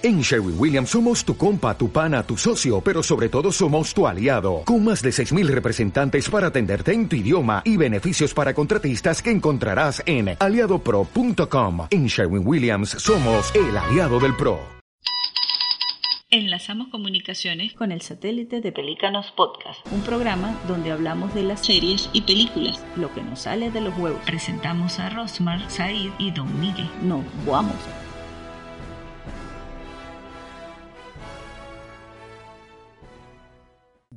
[0.00, 4.06] En Sherwin Williams somos tu compa, tu pana, tu socio, pero sobre todo somos tu
[4.06, 9.20] aliado, con más de 6.000 representantes para atenderte en tu idioma y beneficios para contratistas
[9.20, 11.88] que encontrarás en aliadopro.com.
[11.90, 14.60] En Sherwin Williams somos el aliado del PRO.
[16.30, 22.08] Enlazamos comunicaciones con el satélite de Pelícanos Podcast, un programa donde hablamos de las series
[22.12, 24.20] y películas, lo que nos sale de los huevos.
[24.24, 26.88] Presentamos a Rosmar, Said y Don Miguel.
[27.02, 27.74] No, vamos.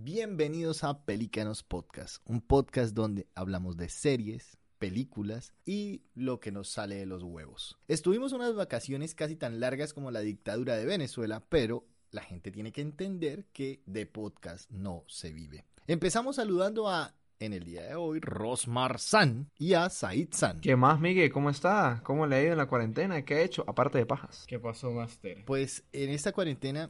[0.03, 6.69] Bienvenidos a Pelícanos Podcast, un podcast donde hablamos de series, películas y lo que nos
[6.69, 7.77] sale de los huevos.
[7.87, 12.71] Estuvimos unas vacaciones casi tan largas como la dictadura de Venezuela, pero la gente tiene
[12.71, 15.65] que entender que de podcast no se vive.
[15.85, 20.61] Empezamos saludando a, en el día de hoy, Rosmar San y a Said San.
[20.61, 21.31] ¿Qué más, Miguel?
[21.31, 22.02] ¿Cómo está?
[22.03, 23.23] ¿Cómo le ha ido en la cuarentena?
[23.23, 23.63] ¿Qué ha hecho?
[23.67, 24.45] Aparte de pajas.
[24.47, 25.45] ¿Qué pasó, Master?
[25.45, 26.89] Pues en esta cuarentena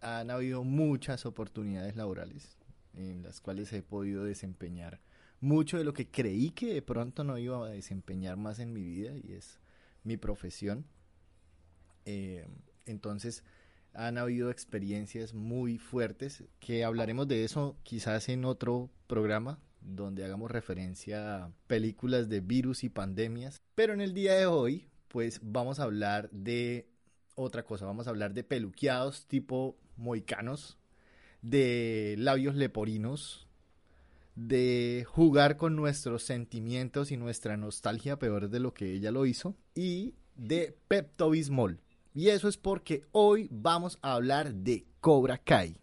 [0.00, 2.56] han habido muchas oportunidades laborales
[2.94, 5.00] en las cuales he podido desempeñar
[5.40, 8.82] mucho de lo que creí que de pronto no iba a desempeñar más en mi
[8.82, 9.58] vida y es
[10.04, 10.84] mi profesión.
[12.04, 12.46] Eh,
[12.86, 13.42] entonces
[13.94, 20.50] han habido experiencias muy fuertes que hablaremos de eso quizás en otro programa donde hagamos
[20.50, 23.60] referencia a películas de virus y pandemias.
[23.74, 26.86] Pero en el día de hoy pues vamos a hablar de
[27.34, 30.76] otra cosa, vamos a hablar de peluqueados tipo moicanos
[31.42, 33.46] de labios leporinos,
[34.34, 39.54] de jugar con nuestros sentimientos y nuestra nostalgia peor de lo que ella lo hizo,
[39.74, 41.80] y de Pepto Bismol.
[42.14, 45.80] Y eso es porque hoy vamos a hablar de Cobra Kai.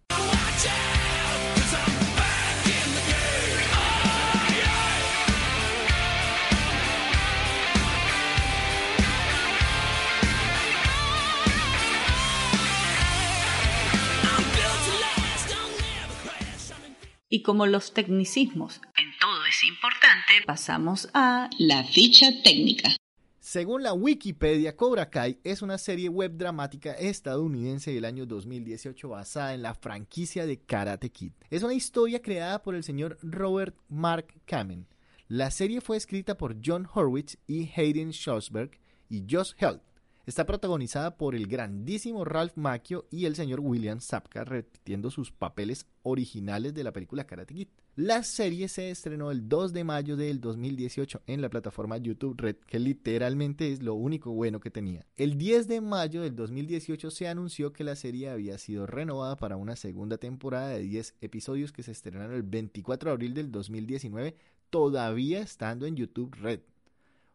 [17.38, 22.96] Y como los tecnicismos en todo es importante, pasamos a la ficha técnica.
[23.40, 29.54] Según la Wikipedia, Cobra Kai es una serie web dramática estadounidense del año 2018 basada
[29.54, 31.34] en la franquicia de Karate Kid.
[31.52, 34.88] Es una historia creada por el señor Robert Mark Kamen.
[35.28, 38.72] La serie fue escrita por John Horwitz y Hayden Schosberg
[39.12, 39.82] y Josh Held.
[40.28, 45.88] Está protagonizada por el grandísimo Ralph Macchio y el señor William Sapka repitiendo sus papeles
[46.04, 47.70] originales de la película Karate Kid.
[47.96, 52.58] La serie se estrenó el 2 de mayo del 2018 en la plataforma YouTube Red,
[52.58, 55.06] que literalmente es lo único bueno que tenía.
[55.16, 59.56] El 10 de mayo del 2018 se anunció que la serie había sido renovada para
[59.56, 64.36] una segunda temporada de 10 episodios que se estrenaron el 24 de abril del 2019,
[64.72, 66.60] todavía estando en YouTube Red.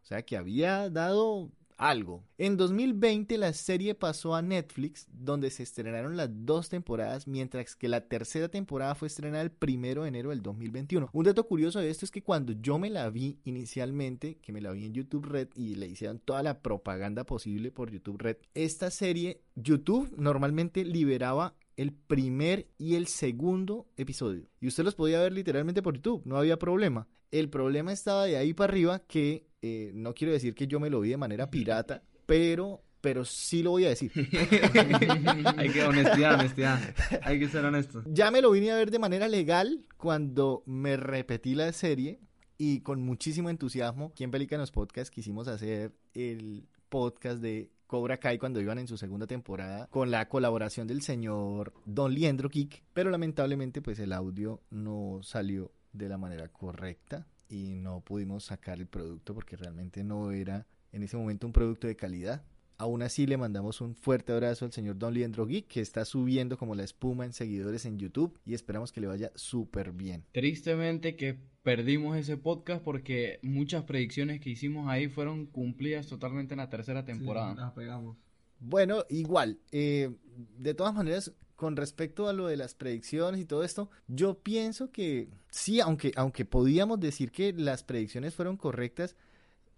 [0.03, 2.23] O sea que había dado algo.
[2.37, 7.87] En 2020 la serie pasó a Netflix, donde se estrenaron las dos temporadas, mientras que
[7.87, 11.09] la tercera temporada fue estrenada el primero de enero del 2021.
[11.11, 14.61] Un dato curioso de esto es que cuando yo me la vi inicialmente, que me
[14.61, 18.37] la vi en YouTube Red y le hicieron toda la propaganda posible por YouTube Red,
[18.53, 24.47] esta serie, YouTube normalmente liberaba el primer y el segundo episodio.
[24.59, 27.07] Y usted los podía ver literalmente por YouTube, no había problema.
[27.31, 30.89] El problema estaba de ahí para arriba que eh, no quiero decir que yo me
[30.89, 34.11] lo vi de manera pirata, pero, pero sí lo voy a decir.
[35.57, 36.79] Hay que honestidad, honestidad.
[37.21, 38.03] Hay que ser honesto.
[38.05, 42.19] Ya me lo vine a ver de manera legal cuando me repetí la serie
[42.57, 48.37] y con muchísimo entusiasmo, aquí en Pelícanos Podcast quisimos hacer el podcast de Cobra Kai
[48.39, 53.09] cuando iban en su segunda temporada con la colaboración del señor Don Liendro Geek, pero
[53.11, 58.87] lamentablemente pues el audio no salió de la manera correcta y no pudimos sacar el
[58.87, 62.43] producto porque realmente no era en ese momento un producto de calidad.
[62.77, 66.57] Aún así le mandamos un fuerte abrazo al señor Don Liendro Geek que está subiendo
[66.57, 70.25] como la espuma en seguidores en YouTube y esperamos que le vaya súper bien.
[70.31, 76.57] Tristemente que perdimos ese podcast porque muchas predicciones que hicimos ahí fueron cumplidas totalmente en
[76.57, 77.53] la tercera temporada.
[77.53, 78.17] Sí, la pegamos.
[78.59, 80.09] Bueno, igual, eh,
[80.57, 84.91] de todas maneras, con respecto a lo de las predicciones y todo esto, yo pienso
[84.91, 89.15] que sí, aunque, aunque podíamos decir que las predicciones fueron correctas,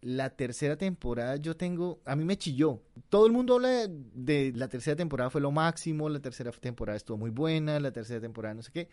[0.01, 2.81] la tercera temporada yo tengo, a mí me chilló.
[3.09, 7.17] Todo el mundo habla de, la tercera temporada fue lo máximo, la tercera temporada estuvo
[7.17, 8.89] muy buena, la tercera temporada no sé qué.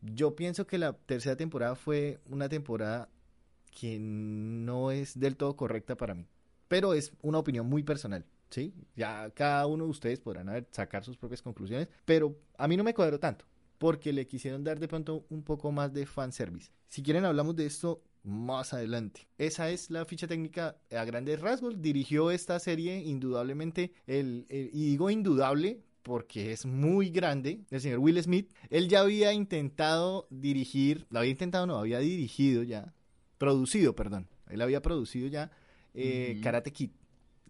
[0.00, 3.10] Yo pienso que la tercera temporada fue una temporada
[3.70, 6.26] que no es del todo correcta para mí,
[6.68, 8.24] pero es una opinión muy personal.
[8.54, 8.72] ¿Sí?
[8.94, 12.94] Ya cada uno de ustedes podrán sacar sus propias conclusiones, pero a mí no me
[12.94, 13.44] cuadró tanto,
[13.78, 16.70] porque le quisieron dar de pronto un poco más de fanservice.
[16.86, 19.28] Si quieren hablamos de esto más adelante.
[19.36, 21.82] Esa es la ficha técnica a grandes rasgos.
[21.82, 27.98] Dirigió esta serie indudablemente, el, el y digo indudable porque es muy grande, el señor
[27.98, 28.52] Will Smith.
[28.70, 32.94] Él ya había intentado dirigir, lo había intentado, no, había dirigido ya,
[33.36, 34.28] producido, perdón.
[34.48, 35.50] Él había producido ya
[35.94, 36.40] eh.
[36.42, 36.90] Karate Kid,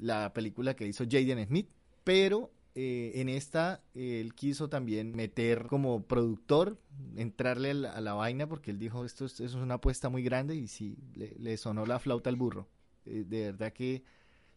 [0.05, 1.69] la película que hizo Jaden Smith,
[2.05, 6.79] pero eh, en esta él quiso también meter como productor,
[7.17, 10.99] entrarle a la, vaina porque él dijo esto es, una apuesta muy grande y sí,
[11.15, 12.69] le, sonó la flauta al burro.
[13.07, 14.03] Eh, de verdad que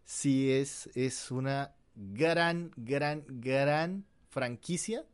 [0.03, 5.05] sí es, es una gran, gran, gran franquicia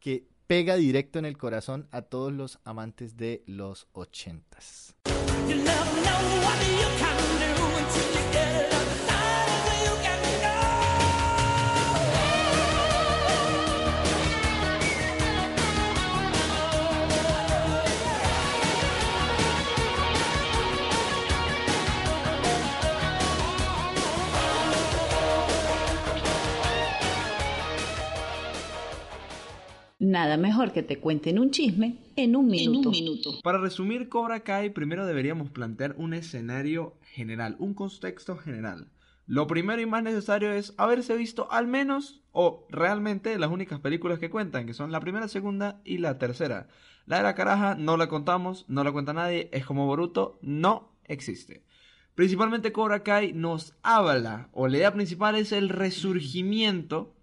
[0.00, 4.96] que pega directo en el corazón a todos los amantes de los ochentas.
[30.08, 32.90] Nada mejor que te cuenten un chisme en un minuto.
[33.42, 38.88] Para resumir Cobra Kai, primero deberíamos plantear un escenario general, un contexto general.
[39.26, 44.18] Lo primero y más necesario es haberse visto al menos o realmente las únicas películas
[44.18, 46.68] que cuentan, que son la primera, segunda y la tercera.
[47.04, 50.94] La de la caraja no la contamos, no la cuenta nadie, es como Boruto, no
[51.04, 51.64] existe.
[52.14, 57.14] Principalmente Cobra Kai nos habla, o la idea principal es el resurgimiento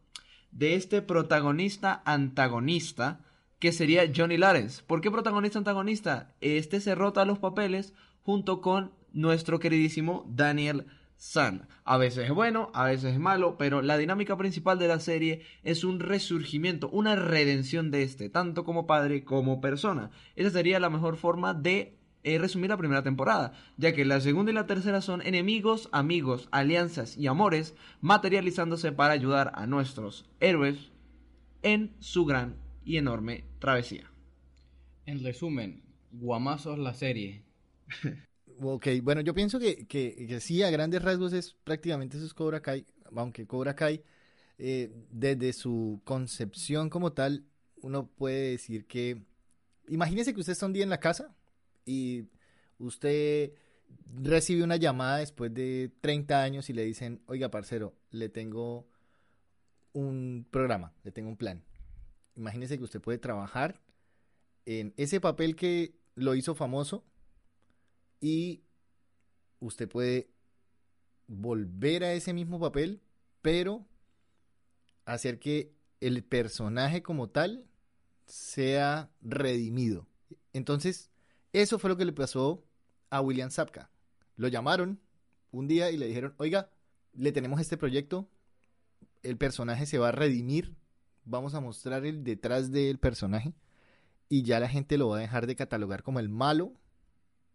[0.56, 3.20] de este protagonista antagonista
[3.60, 4.82] que sería Johnny Lawrence.
[4.88, 6.34] ¿Por qué protagonista antagonista?
[6.42, 10.88] Este se rota los papeles junto con nuestro queridísimo Daniel
[11.18, 11.68] San.
[11.84, 15.42] A veces es bueno, a veces es malo, pero la dinámica principal de la serie
[15.64, 20.10] es un resurgimiento, una redención de este, tanto como padre como persona.
[20.36, 24.52] Esa sería la mejor forma de eh, resumir la primera temporada, ya que la segunda
[24.52, 30.92] y la tercera son enemigos, amigos, alianzas y amores materializándose para ayudar a nuestros héroes
[31.62, 34.12] en su gran y enorme travesía.
[35.06, 37.44] En resumen, guamazos la serie.
[38.62, 42.34] Ok, bueno, yo pienso que, que, que sí, a grandes rasgos es prácticamente eso es
[42.34, 44.02] Cobra Kai, aunque Cobra Kai,
[44.58, 47.44] eh, desde su concepción como tal,
[47.82, 49.22] uno puede decir que,
[49.90, 51.35] imagínese que usted está un día en la casa
[51.86, 52.26] y
[52.80, 53.54] usted
[54.22, 58.88] recibe una llamada después de 30 años y le dicen, oiga, parcero, le tengo
[59.94, 61.64] un programa, le tengo un plan.
[62.36, 63.82] Imagínese que usted puede trabajar
[64.66, 67.06] en ese papel que lo hizo famoso
[68.20, 68.64] y
[69.60, 70.30] usted puede
[71.28, 73.02] volver a ese mismo papel,
[73.42, 73.86] pero
[75.06, 77.66] hacer que el personaje como tal
[78.26, 80.08] sea redimido.
[80.54, 81.10] Entonces,
[81.62, 82.66] eso fue lo que le pasó
[83.10, 83.90] a William Zapka.
[84.36, 85.00] Lo llamaron
[85.52, 86.70] un día y le dijeron, oiga,
[87.14, 88.28] le tenemos este proyecto,
[89.24, 90.76] el personaje se va a redimir,
[91.24, 93.54] vamos a mostrar el detrás del personaje
[94.28, 96.74] y ya la gente lo va a dejar de catalogar como el malo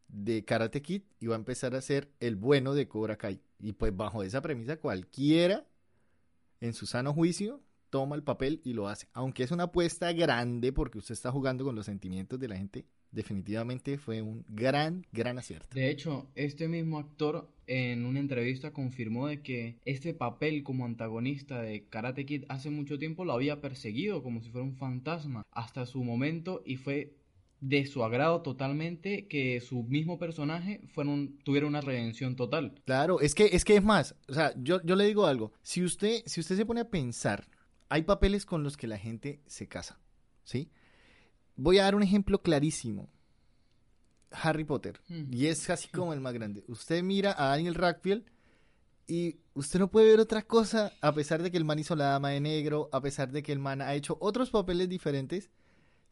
[0.09, 3.43] de Karate Kid y va a empezar a ser el bueno de Cobra Kai.
[3.59, 5.67] Y pues bajo esa premisa cualquiera
[6.61, 7.61] en su sano juicio
[7.91, 9.09] toma el papel y lo hace.
[9.13, 12.87] Aunque es una apuesta grande porque usted está jugando con los sentimientos de la gente,
[13.13, 15.69] definitivamente fue un gran, gran acierto.
[15.75, 21.63] De hecho, este mismo actor en una entrevista confirmó de que este papel como antagonista
[21.63, 25.87] de Karate Kid hace mucho tiempo lo había perseguido como si fuera un fantasma hasta
[25.87, 27.15] su momento y fue
[27.61, 30.81] de su agrado totalmente que su mismo personaje
[31.45, 32.75] tuviera una redención total.
[32.87, 35.85] Claro, es que es que es más, o sea, yo, yo le digo algo, si
[35.85, 37.47] usted, si usted se pone a pensar,
[37.89, 40.01] hay papeles con los que la gente se casa,
[40.43, 40.71] ¿sí?
[41.63, 43.09] Voy a dar un ejemplo clarísimo.
[44.33, 45.25] Harry Potter, Hmm.
[45.33, 46.65] y es así como el más grande.
[46.69, 48.25] Usted mira a Daniel Radcliffe
[49.09, 52.05] y usted no puede ver otra cosa, a pesar de que el man hizo la
[52.07, 55.51] dama de negro, a pesar de que el man ha hecho otros papeles diferentes,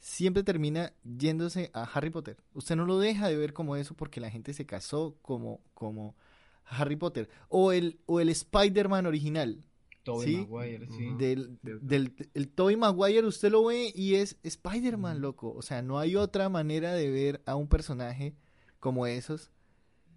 [0.00, 2.36] siempre termina yéndose a Harry Potter.
[2.54, 6.16] Usted no lo deja de ver como eso porque la gente se casó como, como
[6.64, 7.28] Harry Potter.
[7.48, 9.62] O el, o el Spider-Man original.
[10.12, 10.36] Tobey Sí.
[10.36, 11.08] Maguire, sí.
[11.18, 15.52] Del, del el Tobey Maguire usted lo ve y es Spider-Man, loco.
[15.54, 18.34] O sea, no hay otra manera de ver a un personaje
[18.80, 19.50] como esos.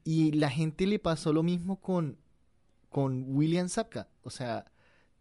[0.04, 2.18] Y la gente le pasó lo mismo con,
[2.90, 4.10] con William Zapka.
[4.24, 4.72] O sea,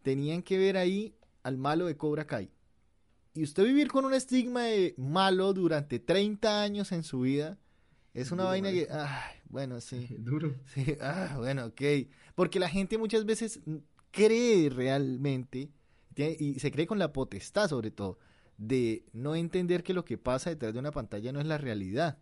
[0.01, 2.49] tenían que ver ahí al malo de Cobra Kai.
[3.33, 7.57] Y usted vivir con un estigma de malo durante 30 años en su vida
[8.13, 8.87] es una Duro, vaina que...
[9.49, 10.07] bueno, sí.
[10.19, 10.53] Duro.
[10.73, 11.81] Sí, ah, bueno, ok.
[12.35, 13.61] Porque la gente muchas veces
[14.11, 15.71] cree realmente,
[16.15, 18.19] y se cree con la potestad sobre todo,
[18.57, 22.19] de no entender que lo que pasa detrás de una pantalla no es la realidad.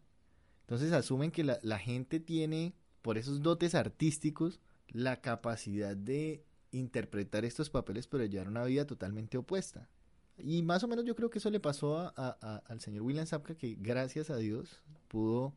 [0.61, 7.45] Entonces asumen que la, la gente tiene, por esos dotes artísticos, la capacidad de interpretar
[7.45, 9.89] estos papeles, pero llevar una vida totalmente opuesta.
[10.37, 13.55] Y más o menos yo creo que eso le pasó a- al señor William Sapka,
[13.55, 15.53] que gracias a Dios pudo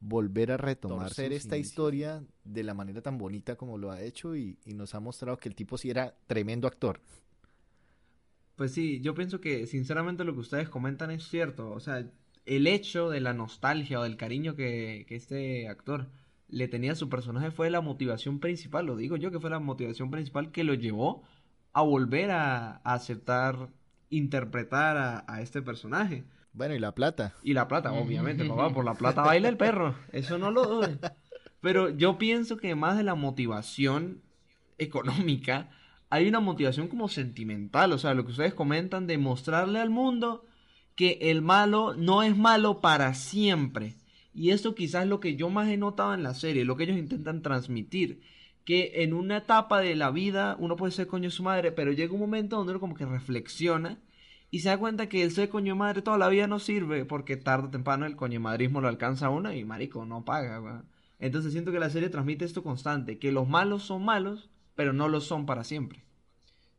[0.00, 1.58] volver a retomar esta inicios.
[1.58, 5.38] historia de la manera tan bonita como lo ha hecho y, y nos ha mostrado
[5.38, 7.00] que el tipo sí era tremendo actor.
[8.56, 11.70] Pues sí, yo pienso que sinceramente lo que ustedes comentan es cierto.
[11.70, 12.10] O sea,
[12.44, 16.10] el hecho de la nostalgia o del cariño que, que este actor
[16.48, 19.60] le tenía a su personaje fue la motivación principal, lo digo yo que fue la
[19.60, 21.22] motivación principal que lo llevó
[21.72, 23.70] a volver a, a aceptar
[24.10, 26.24] interpretar a, a este personaje.
[26.52, 27.34] Bueno, y la plata.
[27.42, 30.98] Y la plata, obviamente, papá, por la plata baila el perro, eso no lo dudes.
[31.60, 34.22] Pero yo pienso que más de la motivación
[34.78, 35.70] económica,
[36.08, 40.44] hay una motivación como sentimental, o sea, lo que ustedes comentan de mostrarle al mundo
[40.96, 43.94] que el malo no es malo para siempre.
[44.34, 46.84] Y eso quizás es lo que yo más he notado en la serie, lo que
[46.84, 48.22] ellos intentan transmitir.
[48.64, 51.92] Que en una etapa de la vida uno puede ser coño de su madre, pero
[51.92, 53.98] llega un momento donde uno como que reflexiona
[54.50, 57.36] y se da cuenta que el ser coño madre toda la vida no sirve porque
[57.36, 60.84] tarde o temprano el coño madrismo lo alcanza a uno y marico no paga.
[61.20, 65.08] Entonces siento que la serie transmite esto constante, que los malos son malos, pero no
[65.08, 66.00] lo son para siempre.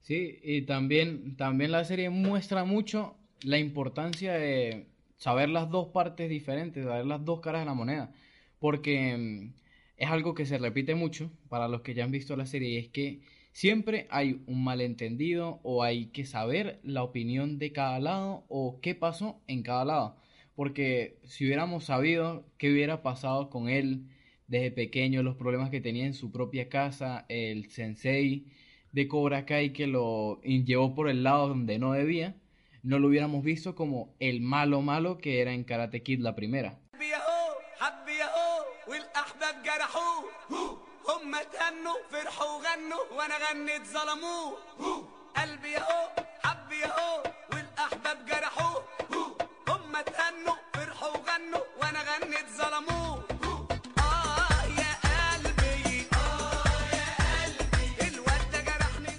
[0.01, 4.87] Sí, y también, también la serie muestra mucho la importancia de
[5.17, 8.11] saber las dos partes diferentes, saber las dos caras de la moneda,
[8.59, 9.53] porque mm,
[9.97, 12.77] es algo que se repite mucho para los que ya han visto la serie, y
[12.77, 13.21] es que
[13.51, 18.95] siempre hay un malentendido o hay que saber la opinión de cada lado o qué
[18.95, 20.17] pasó en cada lado,
[20.55, 24.07] porque si hubiéramos sabido qué hubiera pasado con él
[24.47, 28.47] desde pequeño, los problemas que tenía en su propia casa, el sensei,
[28.91, 32.35] de Cobra Kai que lo llevó por el lado donde no debía,
[32.83, 36.79] no lo hubiéramos visto como el malo malo que era en Karate Kid la primera.
[41.00, 44.58] حبي اهو حبي اهو والاحباب جرحوه هم تهنوا فرحوا وغنوا وانا غنيت ظلموه
[45.36, 46.02] قلبي اهو
[46.44, 47.22] حبي اهو
[47.52, 48.84] والاحباب جرحوه
[49.68, 53.24] هم تهنوا فرحوا وغنوا وانا غنيت ظلموه
[53.98, 59.14] اه يا قلبي اه يا قلبي الواد ده جرحني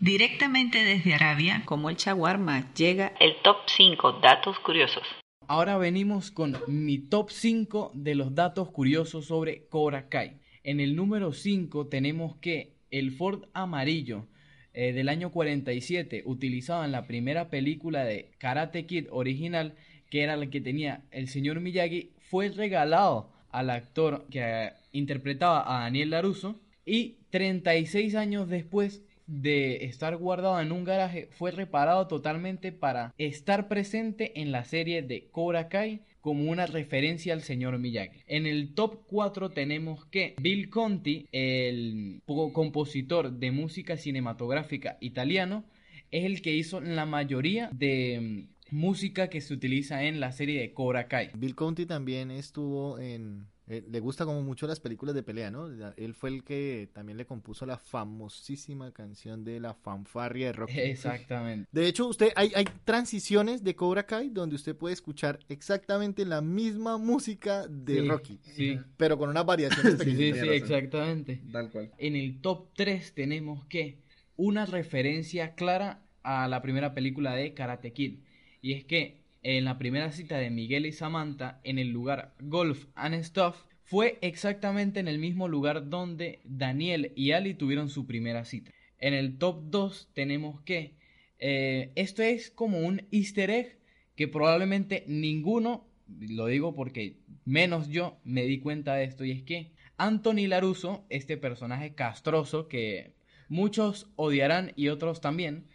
[0.00, 5.04] Directamente desde Arabia, como el shawarma, llega el top 5 datos curiosos.
[5.48, 10.38] Ahora venimos con mi top 5 de los datos curiosos sobre Cobra Kai.
[10.67, 14.27] En el número 5 tenemos que el Ford amarillo
[14.73, 19.75] eh, del año 47, utilizado en la primera película de Karate Kid original,
[20.09, 25.63] que era la que tenía el señor Miyagi, fue regalado al actor que eh, interpretaba
[25.73, 32.07] a Daniel LaRusso y 36 años después de estar guardado en un garaje fue reparado
[32.07, 37.77] totalmente para estar presente en la serie de Cobra Kai como una referencia al señor
[37.79, 38.19] Miyagi.
[38.27, 45.63] En el top 4 tenemos que Bill Conti, el po- compositor de música cinematográfica italiano,
[46.11, 50.59] es el que hizo la mayoría de mm, música que se utiliza en la serie
[50.61, 51.29] de Cobra Kai.
[51.37, 53.47] Bill Conti también estuvo en...
[53.69, 55.67] eh, le gusta como mucho las películas de pelea, ¿no?
[55.97, 60.79] Él fue el que también le compuso la famosísima canción de la fanfarria de Rocky.
[60.79, 61.67] Exactamente.
[61.73, 66.41] De hecho, usted hay, hay transiciones de Cobra Kai donde usted puede escuchar exactamente la
[66.41, 71.41] misma música de Sí, Rocky, Sí, pero con unas variaciones sí, sí, sí, exactamente.
[71.51, 71.91] Tal cual.
[71.97, 73.99] En el top 3 tenemos que
[74.37, 78.19] una referencia clara a la primera película de Karate Kid.
[78.61, 82.87] Y es que en la primera cita de Miguel y Samantha en el lugar Golf
[82.95, 88.43] and Stuff fue exactamente en el mismo lugar donde Daniel y Ali tuvieron su primera
[88.43, 88.71] cita.
[88.97, 90.95] En el top 2 tenemos que
[91.39, 93.79] eh, esto es como un easter egg
[94.17, 95.87] que probablemente ninguno,
[96.19, 101.05] lo digo porque menos yo me di cuenta de esto y es que Anthony Laruso,
[101.09, 103.13] este personaje castroso que
[103.47, 105.67] muchos odiarán y otros también,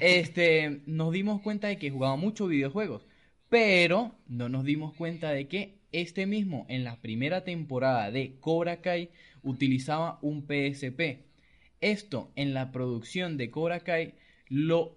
[0.00, 3.06] este, nos dimos cuenta de que jugaba muchos videojuegos,
[3.48, 8.80] pero no nos dimos cuenta de que este mismo en la primera temporada de Cobra
[8.80, 9.10] Kai
[9.42, 11.24] utilizaba un PSP.
[11.80, 14.14] Esto en la producción de Cobra Kai
[14.48, 14.96] lo,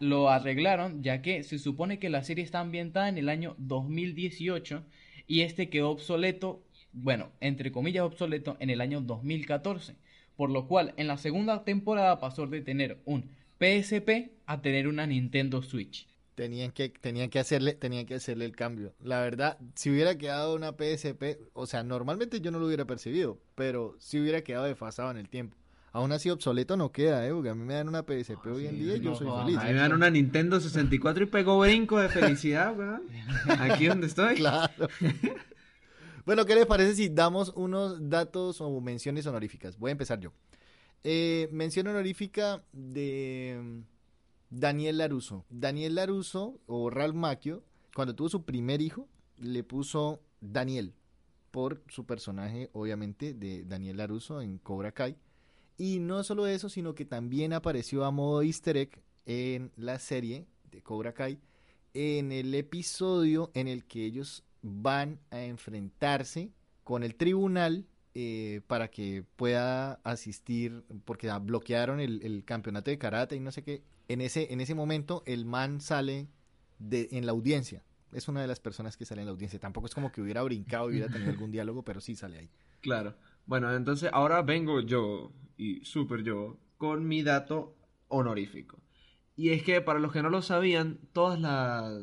[0.00, 4.84] lo arreglaron ya que se supone que la serie está ambientada en el año 2018
[5.26, 9.96] y este quedó obsoleto, bueno, entre comillas obsoleto en el año 2014,
[10.36, 15.06] por lo cual en la segunda temporada pasó de tener un PSP a tener una
[15.06, 16.08] Nintendo Switch.
[16.34, 18.94] Tenían que, tenían que hacerle, tenían que hacerle el cambio.
[19.02, 23.40] La verdad, si hubiera quedado una PSP, o sea, normalmente yo no lo hubiera percibido,
[23.56, 25.56] pero si hubiera quedado desfasado en el tiempo.
[25.90, 28.76] Aún así obsoleto no queda, eh, porque a mí me dan una PSP hoy en
[28.76, 29.58] sí, día y yo no soy feliz.
[29.58, 33.02] A mí me dan una Nintendo 64 y pegó brinco de felicidad, weón.
[33.58, 34.36] Aquí donde estoy.
[34.36, 34.88] Claro.
[36.24, 39.76] bueno, ¿qué les parece si damos unos datos o menciones honoríficas?
[39.76, 40.32] Voy a empezar yo.
[41.04, 43.80] Eh, mención honorífica de mm,
[44.50, 45.44] Daniel Laruso.
[45.48, 47.62] Daniel Laruso o Ralph Macchio,
[47.94, 50.94] cuando tuvo su primer hijo, le puso Daniel
[51.50, 55.16] por su personaje, obviamente, de Daniel Laruso en Cobra Kai.
[55.76, 60.46] Y no solo eso, sino que también apareció a modo easter egg en la serie
[60.70, 61.38] de Cobra Kai,
[61.94, 66.50] en el episodio en el que ellos van a enfrentarse
[66.82, 67.86] con el tribunal
[68.20, 73.84] eh, para que pueda asistir, porque bloquearon el, campeonato de karate y no sé qué.
[74.08, 76.26] En ese, en ese momento el man sale
[76.80, 77.84] de, en la audiencia.
[78.10, 79.60] Es una de las personas que sale en la audiencia.
[79.60, 82.50] Tampoco es como que hubiera brincado y hubiera tenido algún diálogo, pero sí sale ahí.
[82.80, 83.14] Claro.
[83.46, 87.76] Bueno, entonces ahora vengo yo, y super yo, con mi dato
[88.08, 88.80] honorífico.
[89.36, 91.38] Y es que para los que no lo sabían, todas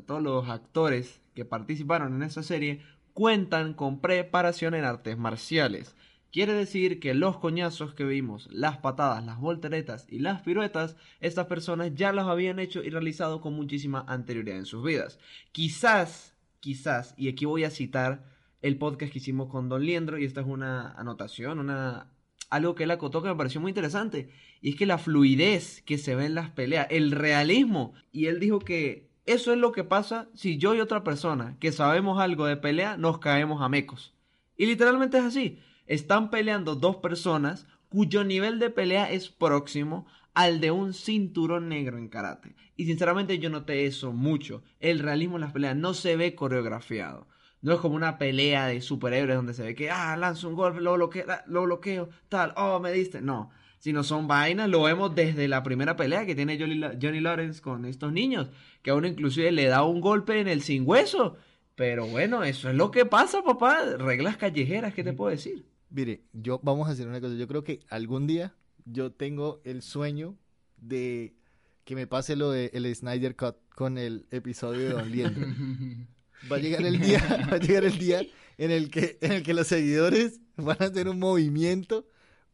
[0.06, 2.82] todos los actores que participaron en esa serie
[3.16, 5.96] cuentan con preparación en artes marciales.
[6.34, 11.48] Quiere decir que los coñazos que vimos, las patadas, las volteretas y las piruetas, estas
[11.48, 15.18] personas ya los habían hecho y realizado con muchísima anterioridad en sus vidas.
[15.54, 18.26] Quizás, quizás, y aquí voy a citar
[18.62, 22.12] el podcast que hicimos con Don Liendro, y esta es una anotación, una
[22.50, 24.30] algo que él acotó que me pareció muy interesante.
[24.60, 27.94] Y es que la fluidez que se ve en las peleas, el realismo.
[28.12, 31.72] Y él dijo que eso es lo que pasa si yo y otra persona que
[31.72, 34.14] sabemos algo de pelea nos caemos a mecos.
[34.56, 35.60] Y literalmente es así.
[35.88, 41.98] Están peleando dos personas cuyo nivel de pelea es próximo al de un cinturón negro
[41.98, 42.56] en karate.
[42.76, 44.64] Y sinceramente yo noté eso mucho.
[44.80, 47.28] El realismo en las peleas no se ve coreografiado.
[47.62, 50.82] No es como una pelea de superhéroes donde se ve que, ah, lanzo un golpe,
[50.82, 53.22] lo bloqueo, lo bloqueo, tal, oh, me diste.
[53.22, 53.50] No,
[53.86, 58.12] sino son vainas, lo vemos desde la primera pelea que tiene Johnny, Lawrence con estos
[58.12, 58.50] niños,
[58.82, 61.38] que a uno inclusive le da un golpe en el sin hueso.
[61.76, 63.96] Pero bueno, eso es lo que pasa, papá.
[64.00, 65.68] Reglas callejeras, ¿qué te puedo decir?
[65.92, 67.36] Mire, yo vamos a hacer una cosa.
[67.36, 70.36] Yo creo que algún día yo tengo el sueño
[70.78, 71.36] de
[71.84, 75.42] que me pase lo de el Snyder Cut con el episodio de Don Liendo.
[76.52, 77.20] Va a llegar el día,
[77.52, 78.26] va a llegar el día
[78.58, 82.08] en el que, en el que los seguidores van a hacer un movimiento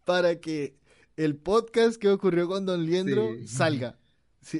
[0.03, 0.80] para que
[1.23, 3.95] el podcast que ocurrió con Don Liendro salga.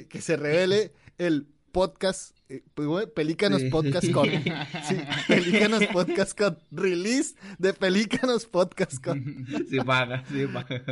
[0.08, 4.28] que se revele el podcast, eh, pues, Pelícanos Podcast Con.
[4.28, 4.96] Sí,
[5.28, 6.58] Pelícanos Podcast Con.
[6.70, 9.44] Release de Pelícanos Podcast Con.
[9.68, 10.84] Sí, paga, sí, paga.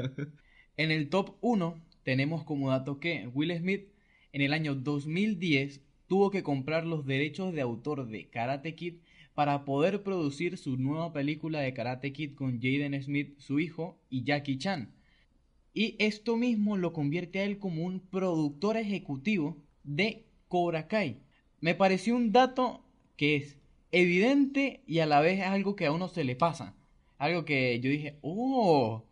[0.77, 3.87] En el top 1 tenemos como dato que Will Smith
[4.33, 8.95] en el año 2010 tuvo que comprar los derechos de autor de Karate Kid
[9.35, 14.25] para poder producir su nueva película de Karate Kid con Jaden Smith, su hijo, y
[14.25, 14.91] Jackie Chan.
[15.73, 21.21] Y esto mismo lo convierte a él como un productor ejecutivo de Cobra Kai.
[21.61, 22.85] Me pareció un dato
[23.17, 23.59] que es
[23.93, 26.75] evidente y a la vez es algo que a uno se le pasa.
[27.19, 29.05] Algo que yo dije, oh,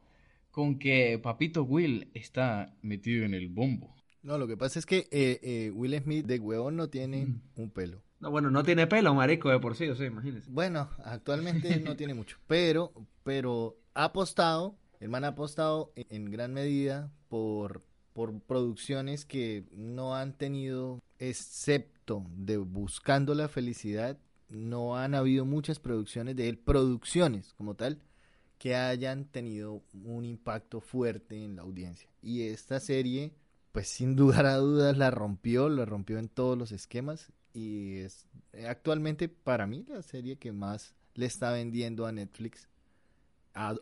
[0.51, 3.95] con que Papito Will está metido en el bombo.
[4.23, 7.41] No, lo que pasa es que eh, eh, Will Smith de huevón no tiene mm.
[7.57, 8.03] un pelo.
[8.21, 10.51] No, bueno, no tiene pelo, marico, de por sí, o sea, imagínese.
[10.51, 12.93] Bueno, actualmente no tiene mucho, pero,
[13.23, 17.83] pero ha apostado, el man ha apostado en, gran medida por,
[18.13, 25.79] por producciones que no han tenido, excepto de Buscando la Felicidad, no han habido muchas
[25.79, 28.01] producciones de él, producciones como tal,
[28.59, 32.09] que hayan tenido un impacto fuerte en la audiencia.
[32.23, 33.33] Y esta serie
[33.73, 38.27] pues sin lugar a dudas la rompió, la rompió en todos los esquemas y es
[38.67, 42.69] actualmente para mí la serie que más le está vendiendo a Netflix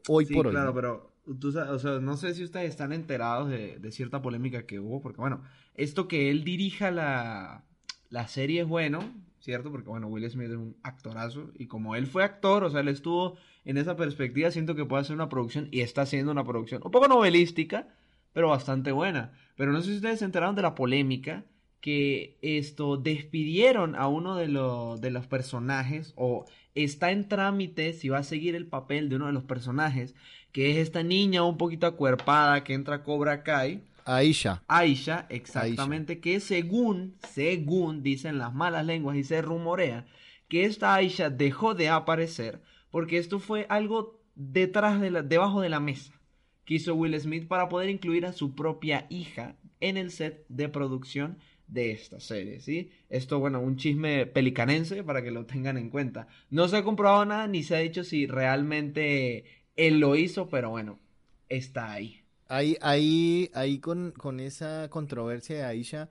[0.08, 0.52] hoy por hoy.
[0.52, 4.80] Claro, pero tú, o sea, no sé si ustedes están enterados de, cierta polémica que
[4.80, 5.42] hubo, porque bueno,
[5.74, 7.64] esto que él dirija la,
[8.10, 9.00] la serie es bueno,
[9.40, 9.70] ¿cierto?
[9.70, 12.88] Porque bueno, Will Smith es un actorazo y como él fue actor, o sea, él
[12.88, 16.80] estuvo en esa perspectiva, siento que puede hacer una producción y está haciendo una producción
[16.84, 17.88] un poco novelística,
[18.32, 19.32] pero bastante buena.
[19.56, 21.44] Pero no sé si ustedes se enteraron de la polémica
[21.80, 28.18] que esto despidieron a uno de, de los personajes o está en trámite si va
[28.18, 30.14] a seguir el papel de uno de los personajes,
[30.52, 33.82] que es esta niña un poquito acuerpada que entra a Cobra Kai.
[34.04, 34.62] Aisha.
[34.68, 40.06] Aisha, exactamente, que según, según dicen las malas lenguas y se rumorea,
[40.48, 45.68] que esta Aisha dejó de aparecer porque esto fue algo detrás de la, debajo de
[45.68, 46.12] la mesa
[46.64, 50.68] que hizo Will Smith para poder incluir a su propia hija en el set de
[50.68, 52.90] producción de esta serie, ¿sí?
[53.08, 56.28] Esto, bueno, un chisme pelicanense para que lo tengan en cuenta.
[56.50, 59.44] No se ha comprobado nada ni se ha dicho si realmente
[59.76, 61.00] él lo hizo, pero bueno,
[61.48, 62.22] está ahí.
[62.48, 66.08] Ahí, ahí, ahí con, con esa controversia de Aisha,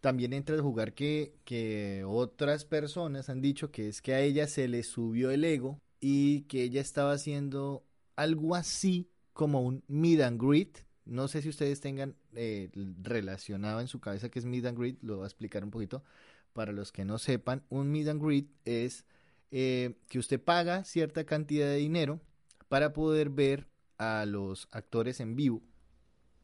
[0.00, 4.46] también entra el jugar que, que otras personas han dicho que es que a ella
[4.46, 7.84] se le subió el ego y que ella estaba haciendo
[8.16, 12.70] algo así como un meet and greet No sé si ustedes tengan eh,
[13.02, 16.04] relacionado en su cabeza que es Meet and Greet, lo voy a explicar un poquito.
[16.52, 19.04] Para los que no sepan, un Meet and Greet es
[19.50, 22.20] eh, que usted paga cierta cantidad de dinero
[22.68, 23.66] para poder ver
[23.96, 25.62] a los actores en vivo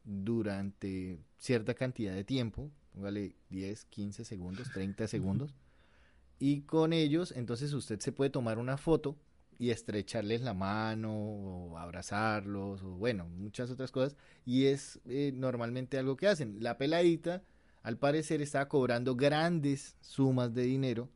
[0.03, 5.55] durante cierta cantidad de tiempo, póngale 10, 15 segundos, 30 segundos,
[6.39, 9.15] y con ellos entonces usted se puede tomar una foto
[9.57, 14.15] y estrecharles la mano o abrazarlos o bueno, muchas otras cosas
[14.45, 16.57] y es eh, normalmente algo que hacen.
[16.61, 17.43] La peladita
[17.83, 21.09] al parecer estaba cobrando grandes sumas de dinero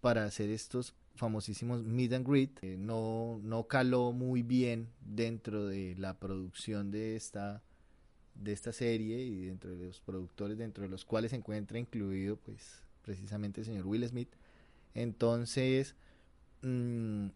[0.00, 2.58] para hacer estos famosísimos meet and greet.
[2.62, 7.62] Eh, no, no caló muy bien dentro de la producción de esta
[8.34, 12.36] de esta serie y dentro de los productores dentro de los cuales se encuentra incluido
[12.36, 14.30] pues precisamente el señor Will Smith
[14.94, 15.94] entonces
[16.62, 17.26] mmm,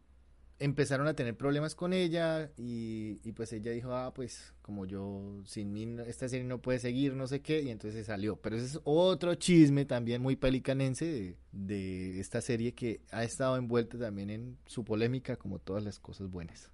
[0.59, 5.43] empezaron a tener problemas con ella y, y, pues ella dijo, ah, pues como yo
[5.45, 8.37] sin mí esta serie no puede seguir, no sé qué, y entonces salió.
[8.37, 13.57] Pero ese es otro chisme también muy pelicanense de, de esta serie que ha estado
[13.57, 16.74] envuelta también en su polémica como todas las cosas buenas.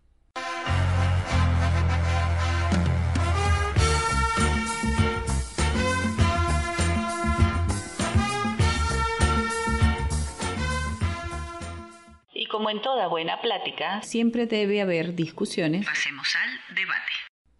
[12.60, 15.86] Como en toda buena plática, siempre debe haber discusiones.
[15.86, 17.10] Pasemos al debate.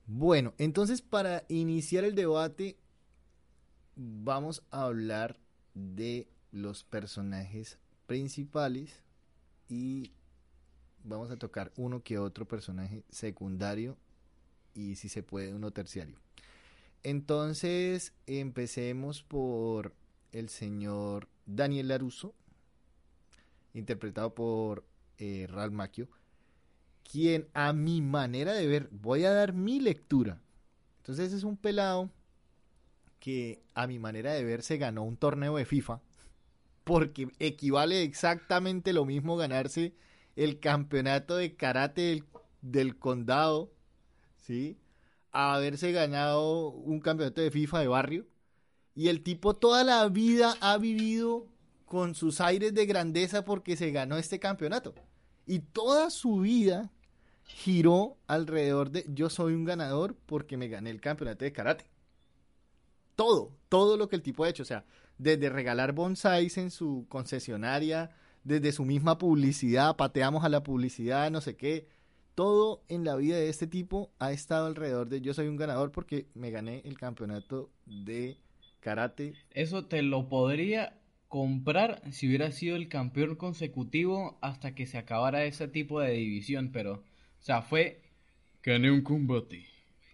[0.05, 2.77] Bueno, entonces para iniciar el debate
[3.97, 5.39] vamos a hablar
[5.73, 9.03] de los personajes principales
[9.71, 10.13] y
[11.03, 13.97] vamos a tocar uno que otro personaje secundario
[14.75, 16.19] y si se puede uno terciario.
[17.05, 19.95] Entonces empecemos por
[20.33, 22.35] el señor Daniel Laruso,
[23.73, 24.90] interpretado por
[25.21, 26.09] eh, Ralph Macchio,
[27.11, 30.41] quien a mi manera de ver, voy a dar mi lectura.
[30.99, 32.11] Entonces es un pelado
[33.19, 36.01] que a mi manera de ver se ganó un torneo de FIFA,
[36.85, 39.95] porque equivale exactamente lo mismo ganarse
[40.37, 42.25] el campeonato de karate
[42.63, 43.73] del, condado,
[44.39, 44.79] ¿sí?
[45.33, 48.27] A haberse ganado un campeonato de FIFA de barrio.
[48.95, 51.47] Y el tipo toda la vida ha vivido
[51.85, 54.95] con sus aires de grandeza porque se ganó este campeonato.
[55.51, 56.93] Y toda su vida
[57.43, 61.87] giró alrededor de yo soy un ganador porque me gané el campeonato de karate.
[63.17, 64.85] Todo, todo lo que el tipo ha hecho, o sea,
[65.19, 68.13] desde regalar bonsáis en su concesionaria,
[68.45, 71.89] desde su misma publicidad, pateamos a la publicidad, no sé qué,
[72.37, 75.91] todo en la vida de este tipo ha estado alrededor de yo soy un ganador
[75.91, 78.37] porque me gané el campeonato de
[78.79, 79.35] karate.
[79.51, 81.00] Eso te lo podría
[81.31, 86.71] comprar si hubiera sido el campeón consecutivo hasta que se acabara ese tipo de división,
[86.73, 88.03] pero, o sea, fue...
[88.65, 89.65] Gané un combate.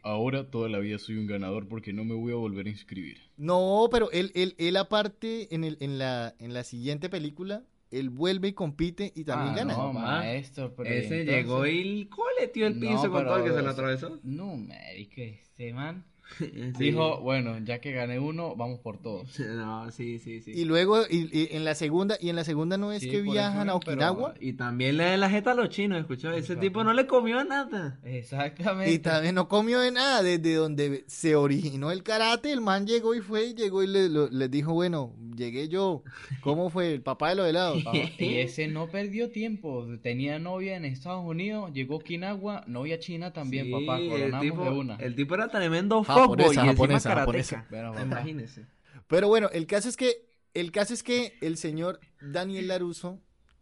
[0.03, 3.17] Ahora toda la vida soy un ganador porque no me voy a volver a inscribir.
[3.39, 8.11] No, pero él, él, él aparte, en, el, en, la, en la siguiente película, él
[8.11, 9.73] vuelve y compite y también ah, gana.
[9.73, 11.27] No, maestro, pero Ese entonces...
[11.27, 14.21] llegó y coleteó el piso no, con todo el que se lo atravesó.
[14.23, 14.67] No,
[15.15, 16.05] que este man
[16.39, 16.73] sí.
[16.79, 19.29] Dijo, bueno, ya que gané uno, vamos por todos.
[19.57, 20.53] No, sí, sí, sí.
[20.53, 23.23] Y luego, y, y en la segunda, y en la segunda no es sí, que
[23.23, 24.35] viajan a Okinawa.
[24.35, 26.33] Pero, y también le da la jeta a los chinos, escuchó.
[26.33, 27.99] Ese tipo no le comió nada.
[28.05, 28.93] Exactamente.
[28.93, 30.23] Y también no comió de nada.
[30.23, 34.09] Desde donde se originó el karate, el man llegó y fue, y llegó y le,
[34.09, 36.03] lo, les dijo, bueno, llegué yo.
[36.41, 36.93] ¿Cómo fue?
[36.93, 37.83] El papá de los helados.
[38.19, 39.87] y ese no perdió tiempo.
[40.03, 43.99] Tenía novia en Estados Unidos, llegó a Okinawa, novia china también, papá.
[43.99, 44.97] Coronamos el tipo, de una.
[44.97, 47.67] El tipo era tremendo japonesa, japonesa, japonesa.
[47.71, 48.67] Pero, Imagínese.
[49.07, 53.21] Pero bueno, el caso es que el caso es que el señor Daniel Laruso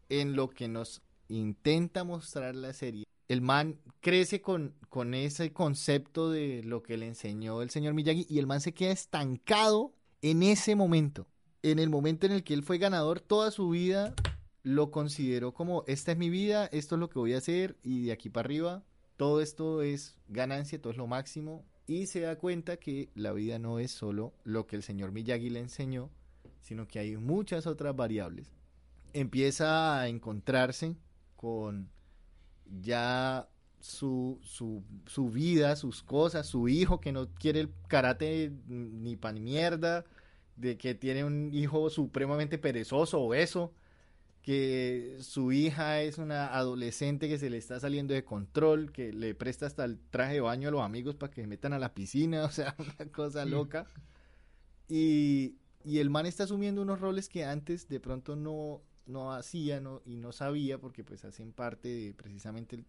[0.08, 6.30] en lo que nos intenta mostrar la serie, el man crece con, con ese concepto
[6.30, 10.42] de lo que le enseñó el señor Miyagi y el man se queda estancado en
[10.42, 11.26] ese momento.
[11.62, 14.14] En el momento en el que él fue ganador, toda su vida
[14.62, 18.06] lo consideró como esta es mi vida, esto es lo que voy a hacer y
[18.06, 18.84] de aquí para arriba
[19.16, 23.58] todo esto es ganancia, todo es lo máximo y se da cuenta que la vida
[23.58, 26.10] no es solo lo que el señor Miyagi le enseñó,
[26.60, 28.52] sino que hay muchas otras variables.
[29.12, 30.96] Empieza a encontrarse
[31.36, 31.90] con
[32.80, 33.48] ya
[33.80, 39.42] su, su, su vida, sus cosas, su hijo que no quiere el karate ni pan
[39.42, 40.04] mierda,
[40.56, 43.72] de que tiene un hijo supremamente perezoso, obeso,
[44.44, 49.34] que su hija es una adolescente que se le está saliendo de control, que le
[49.34, 51.94] presta hasta el traje de baño a los amigos para que se metan a la
[51.94, 53.86] piscina, o sea, una cosa loca.
[54.86, 59.80] Y, y el man está asumiendo unos roles que antes de pronto no, no hacía
[59.80, 62.84] no, y no sabía porque pues hacen parte de precisamente el,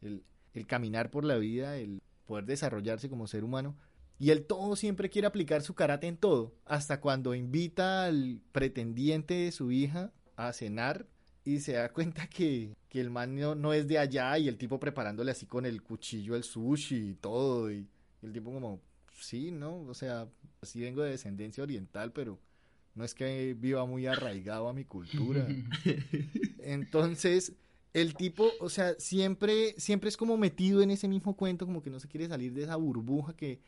[0.00, 3.76] el, el caminar por la vida, el poder desarrollarse como ser humano.
[4.18, 9.34] Y él todo siempre quiere aplicar su karate en todo, hasta cuando invita al pretendiente
[9.34, 11.06] de su hija a cenar
[11.44, 14.56] y se da cuenta que, que el man no, no es de allá y el
[14.58, 17.70] tipo preparándole así con el cuchillo el sushi y todo.
[17.70, 17.86] Y,
[18.22, 18.80] y el tipo como,
[19.18, 19.80] sí, ¿no?
[19.82, 20.28] O sea,
[20.62, 22.38] sí vengo de descendencia oriental, pero
[22.94, 25.46] no es que viva muy arraigado a mi cultura.
[26.58, 27.52] Entonces,
[27.92, 31.90] el tipo, o sea, siempre, siempre es como metido en ese mismo cuento, como que
[31.90, 33.60] no se quiere salir de esa burbuja que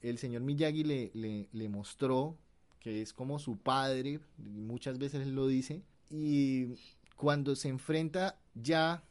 [0.00, 2.36] el señor Miyagi le, le, le mostró,
[2.80, 6.74] que es como su padre, y muchas veces él lo dice, y
[7.16, 9.02] cuando se enfrenta ya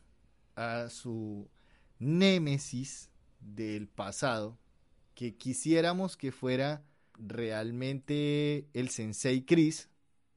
[0.55, 1.49] a su
[1.97, 3.09] némesis
[3.39, 4.59] del pasado,
[5.15, 6.83] que quisiéramos que fuera
[7.17, 9.89] realmente el sensei Chris,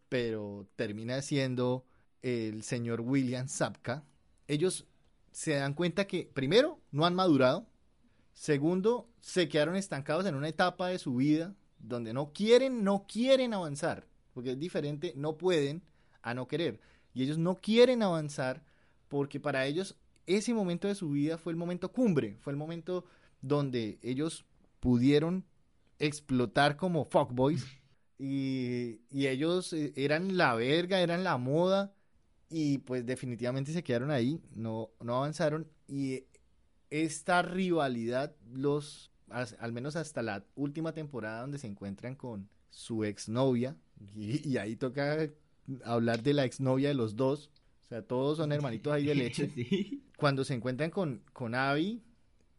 [0.09, 1.85] pero termina siendo
[2.23, 4.05] el señor William Zapka,
[4.49, 4.87] ellos
[5.33, 7.67] se dan cuenta que, primero, no han madurado,
[8.33, 13.53] segundo, se quedaron estancados en una etapa de su vida donde no quieren, no quieren
[13.53, 15.83] avanzar, porque es diferente, no pueden
[16.25, 16.81] a no querer.
[17.13, 18.65] Y ellos no quieren avanzar
[19.09, 23.05] porque para ellos ese momento de su vida fue el momento cumbre, fue el momento
[23.43, 24.45] donde ellos
[24.81, 25.45] pudieron
[25.99, 27.65] explotar como fuckboys
[28.19, 31.95] y, y ellos eh, eran la verga, eran la moda
[32.49, 36.25] y pues definitivamente se quedaron ahí, no, no avanzaron y
[36.91, 43.77] esta rivalidad los, al menos hasta la última temporada donde se encuentran con su exnovia
[44.15, 45.29] y, y ahí toca
[45.85, 47.51] hablar de la exnovia de los dos,
[47.85, 50.03] o sea, todos son hermanitos ahí de leche Sí.
[50.17, 52.03] cuando se encuentran con, con Abby,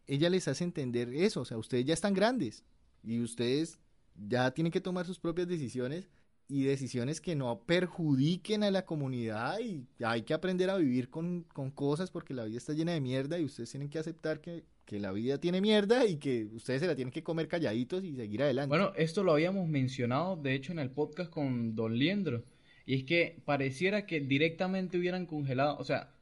[0.07, 2.63] ella les hace entender eso, o sea, ustedes ya están grandes
[3.03, 3.79] y ustedes
[4.15, 6.09] ya tienen que tomar sus propias decisiones
[6.47, 11.43] y decisiones que no perjudiquen a la comunidad y hay que aprender a vivir con,
[11.51, 14.63] con cosas porque la vida está llena de mierda y ustedes tienen que aceptar que,
[14.85, 18.15] que la vida tiene mierda y que ustedes se la tienen que comer calladitos y
[18.15, 18.69] seguir adelante.
[18.69, 22.43] Bueno, esto lo habíamos mencionado, de hecho, en el podcast con Don Liendro.
[22.86, 26.13] Y es que pareciera que directamente hubieran congelado, o sea,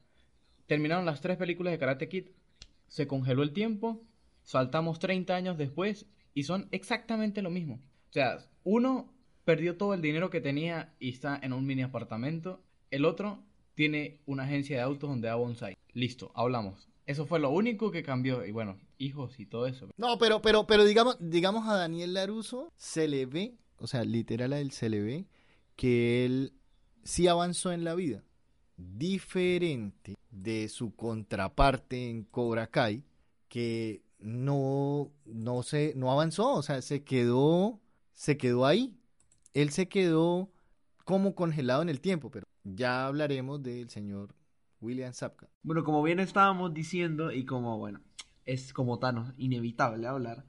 [0.66, 2.28] terminaron las tres películas de Karate Kid,
[2.88, 4.02] se congeló el tiempo,
[4.42, 7.80] saltamos 30 años después y son exactamente lo mismo.
[8.08, 9.12] O sea, uno
[9.44, 13.42] perdió todo el dinero que tenía y está en un mini apartamento, el otro
[13.74, 15.76] tiene una agencia de autos donde da bonsai.
[15.92, 16.88] Listo, hablamos.
[17.06, 18.44] Eso fue lo único que cambió.
[18.46, 19.88] Y bueno, hijos y todo eso.
[19.96, 24.52] No, pero, pero, pero digamos, digamos a Daniel Laruso se le ve, o sea, literal
[24.52, 25.26] a él se le ve
[25.76, 26.52] que él
[27.02, 28.22] sí avanzó en la vida.
[28.76, 33.04] Diferente de su contraparte en Cobra Kai,
[33.48, 37.80] que no, no se, no avanzó, o sea, se quedó,
[38.14, 38.96] se quedó ahí.
[39.52, 40.50] Él se quedó
[41.04, 44.34] como congelado en el tiempo, pero ya hablaremos del señor
[44.80, 45.48] William Zapka.
[45.62, 48.00] Bueno, como bien estábamos diciendo y como, bueno,
[48.44, 50.44] es como tan inevitable hablar,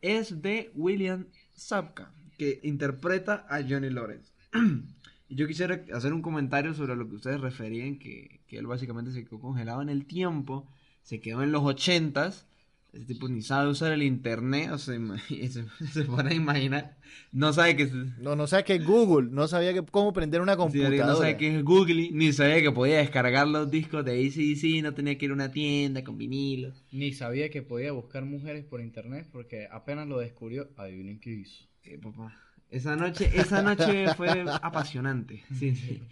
[0.00, 4.31] es de William Zapka, que interpreta a Johnny Lawrence.
[5.28, 9.12] y yo quisiera hacer un comentario sobre lo que ustedes referían, que, que él básicamente
[9.12, 10.66] se quedó congelado en el tiempo,
[11.02, 12.46] se quedó en los ochentas,
[12.92, 16.96] ese tipo ni sabe usar el internet, o sea, se, se pone a imaginar,
[17.32, 17.86] no sabe que...
[17.86, 21.06] No, no sabe qué es Google, no sabía que, cómo prender una Sí, computadora.
[21.06, 24.92] no sabe qué es Google, ni sabía que podía descargar los discos de ACDC, no
[24.94, 26.72] tenía que ir a una tienda con vinilo.
[26.92, 31.64] Ni sabía que podía buscar mujeres por internet porque apenas lo descubrió, adivinen qué hizo.
[31.84, 32.36] Eh, papá.
[32.72, 35.44] Esa noche, esa noche fue apasionante.
[35.58, 36.02] Sí, sí.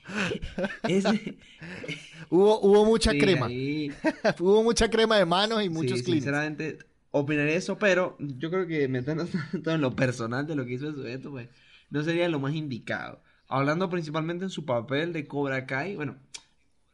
[0.87, 1.38] Ese-
[2.31, 3.46] Hubo, hubo mucha sí, crema.
[3.46, 3.90] ahí-
[4.38, 6.23] Hubo mucha crema de manos y muchos sí, clics.
[6.25, 6.79] sinceramente,
[7.11, 10.88] opinaré eso, pero yo creo que meternos tanto en lo personal de lo que hizo
[10.88, 11.49] el sujeto, pues,
[11.90, 13.20] no sería lo más indicado.
[13.49, 16.16] Hablando principalmente en su papel de Cobra Kai, bueno,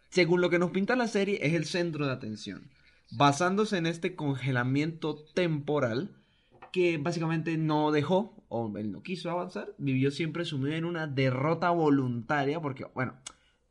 [0.08, 2.62] según lo que nos pinta la serie, es el centro de atención.
[3.10, 6.16] Basándose en este congelamiento temporal
[6.76, 11.70] que básicamente no dejó, o él no quiso avanzar, vivió siempre sumido en una derrota
[11.70, 13.14] voluntaria, porque, bueno,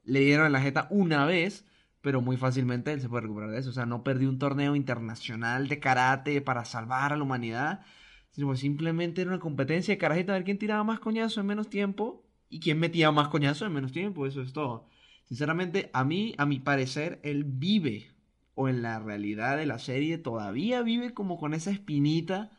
[0.03, 1.65] le dieron la jeta una vez,
[2.01, 3.69] pero muy fácilmente él se puede recuperar de eso.
[3.69, 7.85] O sea, no perdió un torneo internacional de karate para salvar a la humanidad,
[8.31, 11.69] sino simplemente era una competencia de carajita a ver quién tiraba más coñazo en menos
[11.69, 14.87] tiempo y quién metía más coñazo en menos tiempo, eso es todo.
[15.25, 18.15] Sinceramente, a mí, a mi parecer, él vive,
[18.55, 22.49] o en la realidad de la serie, todavía vive como con esa espinita,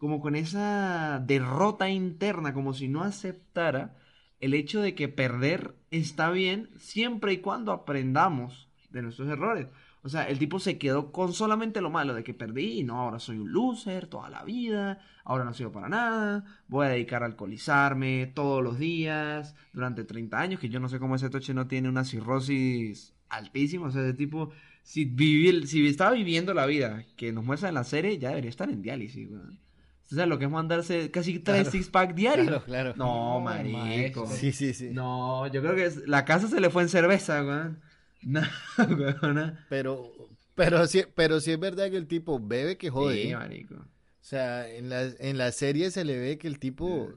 [0.00, 3.96] como con esa derrota interna, como si no aceptara
[4.40, 9.68] el hecho de que perder está bien siempre y cuando aprendamos de nuestros errores.
[10.02, 12.98] O sea, el tipo se quedó con solamente lo malo de que perdí y no,
[12.98, 17.22] ahora soy un loser toda la vida, ahora no sirvo para nada, voy a dedicar
[17.22, 21.52] a alcoholizarme todos los días durante 30 años, que yo no sé cómo ese toche
[21.52, 24.50] no tiene una cirrosis altísima, o sea, ese tipo,
[24.82, 28.48] si, vivir, si estaba viviendo la vida que nos muestra en la serie, ya debería
[28.48, 29.69] estar en diálisis, weón.
[30.10, 31.70] O sea, lo que es mandarse casi tres Claro.
[31.70, 32.46] six-pack diarios.
[32.48, 32.94] Claro, claro.
[32.96, 34.26] No, No, marico.
[34.26, 34.90] Sí, sí, sí.
[34.90, 37.80] No, yo creo que es- la casa se le fue en cerveza, weón.
[38.22, 38.40] No,
[38.78, 39.56] weón.
[39.68, 40.12] Pero,
[40.54, 43.22] pero sí, pero sí es verdad que el tipo bebe que jode.
[43.22, 43.36] Sí, ¿eh?
[43.36, 43.74] marico.
[43.76, 43.84] O
[44.30, 47.12] sea, en la, en la serie se le ve que el tipo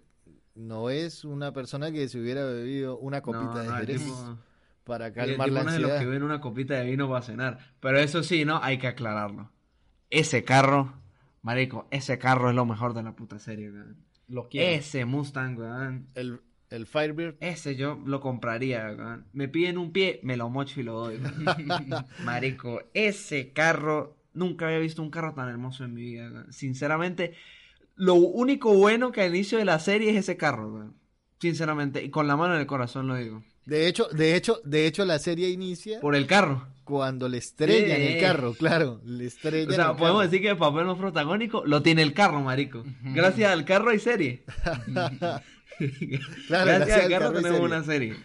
[0.55, 4.03] no es una persona que se hubiera bebido una copita No, de no, el Jerez
[4.03, 4.37] tipo-
[4.83, 5.99] para el calmar tipo la no es de los ansiedad.
[5.99, 7.57] que ven una copita de vino para cenar.
[7.79, 8.61] Pero eso sí, ¿no?
[8.63, 9.51] Hay que aclararlo.
[10.09, 10.93] Ese carro,
[11.43, 13.97] marico, ese carro es lo mejor de la puta serie, weón.
[14.27, 14.67] Lo quiero.
[14.79, 16.07] Ese Mustang, weón.
[16.15, 19.27] El, el Firebird, Ese yo lo compraría, weón.
[19.33, 21.19] Me piden un pie, me lo mocho y lo doy.
[22.25, 26.31] Marico, ese carro, nunca había visto un carro tan hermoso en mi vida.
[26.31, 26.51] weón.
[26.51, 27.35] Sinceramente,
[27.95, 30.95] lo único bueno que al inicio de la serie es ese carro, weón.
[31.39, 33.43] Sinceramente, y con la mano en el corazón lo digo.
[33.65, 36.67] De hecho, de hecho, de hecho la serie inicia Por el carro.
[36.83, 38.03] cuando le estrellan Sí.
[38.13, 40.29] el carro, claro, le estrellan O sea, el podemos carro.
[40.31, 42.83] decir que el papel más protagónico lo tiene el carro, marico.
[43.03, 44.43] Gracias al carro hay serie.
[46.47, 47.65] Claro, Gracias al carro tenemos serie.
[47.65, 48.15] una serie.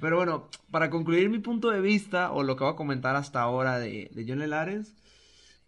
[0.00, 3.40] Pero bueno, para concluir mi punto de vista, o lo que voy a comentar hasta
[3.40, 4.92] ahora de, de John Lelares,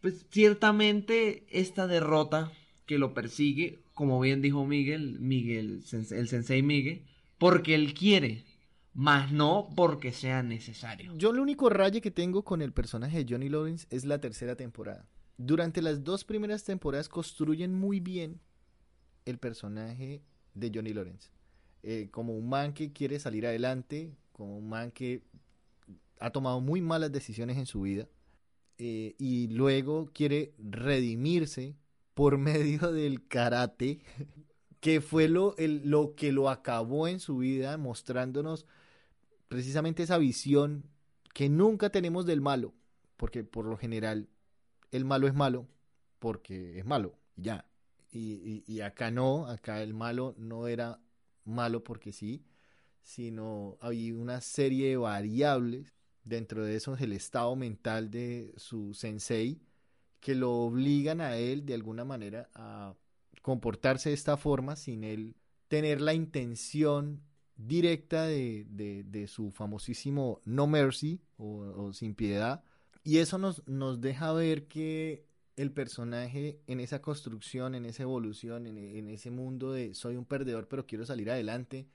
[0.00, 2.50] pues ciertamente esta derrota
[2.86, 7.02] que lo persigue, como bien dijo Miguel, Miguel, el sensei Miguel,
[7.38, 8.44] porque él quiere,
[8.98, 11.14] más no porque sea necesario.
[11.14, 14.56] Yo el único raye que tengo con el personaje de Johnny Lawrence es la tercera
[14.56, 15.06] temporada.
[15.36, 18.40] Durante las dos primeras temporadas construyen muy bien
[19.24, 21.30] el personaje de Johnny Lawrence.
[21.84, 25.22] Eh, como un man que quiere salir adelante, como un man que
[26.18, 28.08] ha tomado muy malas decisiones en su vida
[28.78, 31.76] eh, y luego quiere redimirse
[32.14, 34.00] por medio del karate,
[34.80, 38.66] que fue lo, lo que lo acabó en su vida, mostrándonos
[39.48, 40.84] precisamente esa visión
[41.34, 42.74] que nunca tenemos del malo,
[43.16, 44.28] porque por lo general
[44.90, 45.68] el malo es malo
[46.18, 47.66] porque es malo, ya.
[48.10, 51.00] Y, y- y acá no, acá el malo no era
[51.44, 52.44] malo porque sí,
[53.02, 59.60] sino había una serie de variables, dentro de eso el estado mental de su sensei,
[60.20, 62.94] que lo obligan a él de alguna manera a
[63.42, 65.36] comportarse de esta forma sin él
[65.68, 67.22] tener la intención
[67.58, 72.64] directa de, de- su famosísimo No Mercy o, Sin Piedad.
[73.04, 78.66] Y eso nos, nos deja ver que el personaje en esa construcción, en esa evolución,
[78.68, 81.88] en ese mundo de soy un perdedor pero quiero salir adelante,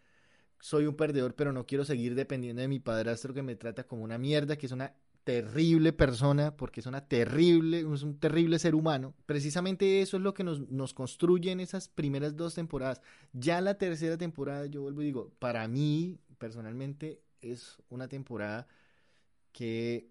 [0.60, 4.04] soy un perdedor pero no quiero seguir dependiendo de mi padrastro que me trata como
[4.04, 8.76] una mierda, que es una terrible persona, porque es una terrible, es un terrible ser
[8.76, 9.14] humano.
[9.26, 13.02] Precisamente eso es lo que nos, nos construye en esas primeras dos temporadas.
[13.32, 18.68] Ya la tercera temporada, yo vuelvo y digo, para mí, personalmente, es una temporada
[19.52, 20.10] que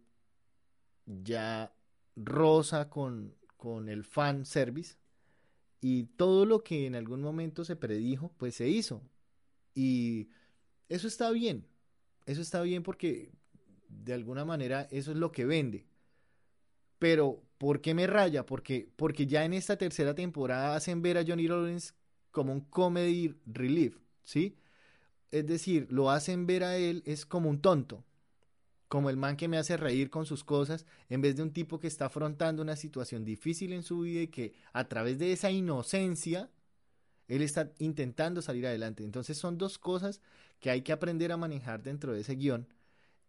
[1.07, 1.75] ya
[2.17, 4.97] rosa con, con el fan service
[5.81, 9.03] y todo lo que en algún momento se predijo, pues se hizo.
[9.75, 10.29] Y
[10.89, 11.67] eso está bien.
[12.25, 13.33] Eso está bien porque
[14.03, 15.87] de alguna manera eso es lo que vende.
[16.99, 18.47] Pero, ¿por qué me raya?
[18.47, 21.95] Porque, porque ya en esta tercera temporada hacen ver a Johnny Lawrence
[22.31, 24.57] como un comedy relief, ¿sí?
[25.31, 28.05] Es decir, lo hacen ver a él es como un tonto,
[28.89, 31.81] como el man que me hace reír con sus cosas, en vez de un tipo
[31.81, 35.51] que está afrontando una situación difícil en su vida y que a través de esa
[35.51, 36.51] inocencia,
[37.29, 39.05] él está intentando salir adelante.
[39.05, 40.21] Entonces son dos cosas
[40.61, 42.69] que hay que aprender a manejar dentro de ese guion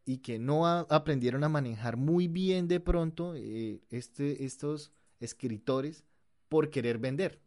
[0.05, 6.03] y que no aprendieron a manejar muy bien de pronto eh, este, estos escritores
[6.49, 7.41] por querer vender.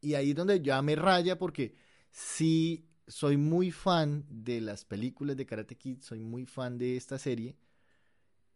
[0.00, 1.74] Y ahí es donde ya me raya porque
[2.10, 7.18] sí soy muy fan de las películas de Karate Kid, soy muy fan de esta
[7.18, 7.56] serie.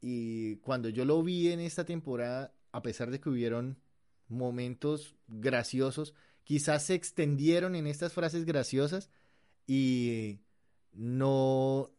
[0.01, 3.79] Y cuando yo lo vi en esta temporada, a pesar de que hubieron
[4.29, 9.11] momentos graciosos, quizás se extendieron en estas frases graciosas
[9.67, 10.41] y
[10.93, 11.91] no,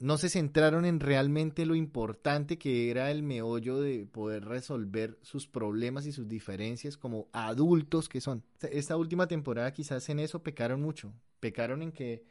[0.00, 5.48] no se centraron en realmente lo importante que era el meollo de poder resolver sus
[5.48, 8.44] problemas y sus diferencias como adultos que son.
[8.60, 12.22] Esta última temporada quizás en eso pecaron mucho, pecaron en que,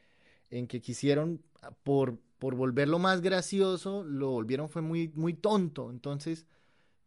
[0.50, 1.42] en que quisieron
[1.84, 6.46] por, por volverlo más gracioso, lo volvieron fue muy, muy tonto, entonces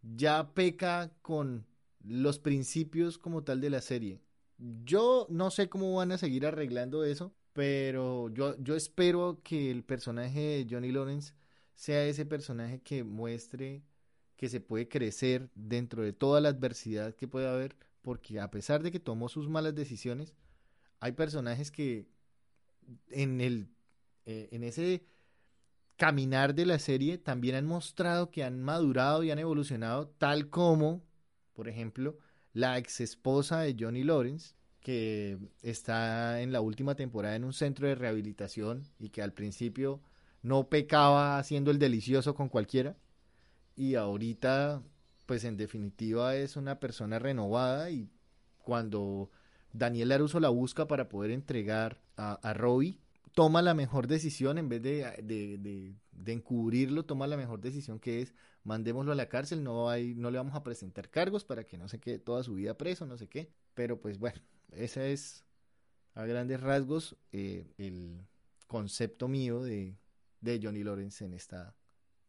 [0.03, 1.65] ya peca con
[2.05, 4.21] los principios como tal de la serie.
[4.85, 9.85] Yo no sé cómo van a seguir arreglando eso, pero yo, yo espero que el
[9.85, 11.35] personaje de Johnny Lawrence
[11.75, 13.83] sea ese personaje que muestre
[14.39, 18.83] que se puede crecer dentro de toda la adversidad que puede haber, porque a pesar
[18.83, 20.33] de que tomó sus malas decisiones,
[21.01, 22.07] hay personajes que
[23.11, 23.69] en el
[24.25, 25.05] eh, en ese
[25.97, 31.03] caminar de la serie también han mostrado que han madurado y han evolucionado, tal como,
[31.53, 32.17] por ejemplo,
[32.55, 37.87] la ex esposa de Johnny Lawrence, que está en la última temporada en un centro
[37.87, 40.01] de rehabilitación y que al principio
[40.43, 42.97] no pecaba haciendo el delicioso con cualquiera
[43.76, 44.83] y ahorita
[45.26, 48.09] pues en definitiva es una persona renovada y
[48.59, 49.31] cuando
[49.72, 52.99] Daniel Laruso la busca para poder entregar a, a Robbie,
[53.35, 58.01] toma la mejor decisión en vez de, de, de, de, encubrirlo, toma la mejor decisión
[58.01, 61.64] que es mandémoslo a la cárcel, no, hay, no le vamos a presentar cargos para
[61.64, 63.51] que no se quede toda su vida preso, no sé qué.
[63.74, 64.41] Pero pues bueno,
[64.73, 65.45] ese es
[66.14, 68.27] a grandes rasgos eh, el
[68.66, 69.97] concepto mío de,
[70.41, 71.75] de Johnny Lawrence en esta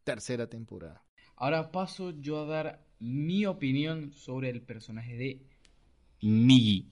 [0.04, 1.04] tercera temporada.
[1.36, 5.42] Ahora paso yo a dar mi opinión sobre el personaje de
[6.20, 6.88] Miggy.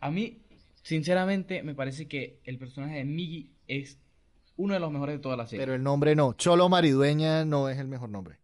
[0.00, 0.42] A mí,
[0.82, 3.98] sinceramente, me parece que el personaje de Miggy es
[4.56, 5.64] uno de los mejores de toda la serie.
[5.64, 6.34] Pero el nombre no.
[6.34, 8.36] Cholo Maridueña no es el mejor nombre.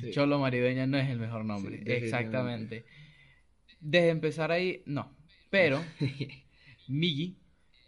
[0.00, 0.10] Sí.
[0.12, 1.78] Cholo Maridueña no es el mejor nombre.
[1.78, 2.84] Sí, Exactamente.
[3.80, 5.16] Desde empezar ahí, no.
[5.50, 5.80] Pero
[6.88, 7.36] Miggy,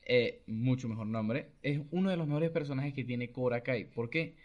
[0.07, 3.85] eh, mucho mejor nombre, es uno de los mejores personajes que tiene Cobra Kai.
[3.85, 4.37] ¿Por qué?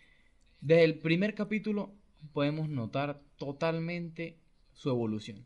[0.62, 1.94] Desde el primer capítulo
[2.34, 4.38] podemos notar totalmente
[4.74, 5.46] su evolución.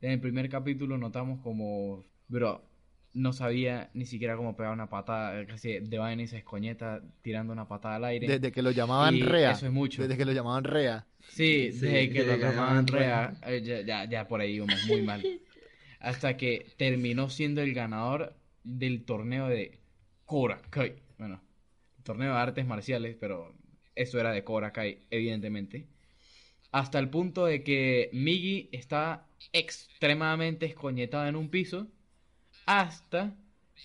[0.00, 2.69] En el primer capítulo notamos como, bro,
[3.12, 7.52] no sabía ni siquiera cómo pegar una patada, casi de vaina y se escoñeta tirando
[7.52, 8.26] una patada al aire.
[8.26, 9.52] Desde que lo llamaban y Rea.
[9.52, 10.02] Eso es mucho.
[10.02, 11.06] Desde que lo llamaban Rea.
[11.28, 13.34] Sí, sí desde que lo llamaban Rea.
[13.46, 15.22] Eh, ya, ya, ya, por ahí íbamos muy mal.
[16.00, 19.78] Hasta que terminó siendo el ganador del torneo de
[20.24, 20.94] Cobra Kai.
[21.18, 21.42] Bueno,
[22.04, 23.54] torneo de artes marciales, pero
[23.94, 25.86] eso era de Cobra Kai, evidentemente.
[26.72, 31.88] Hasta el punto de que Miggy está extremadamente escoñetada en un piso
[32.70, 33.34] hasta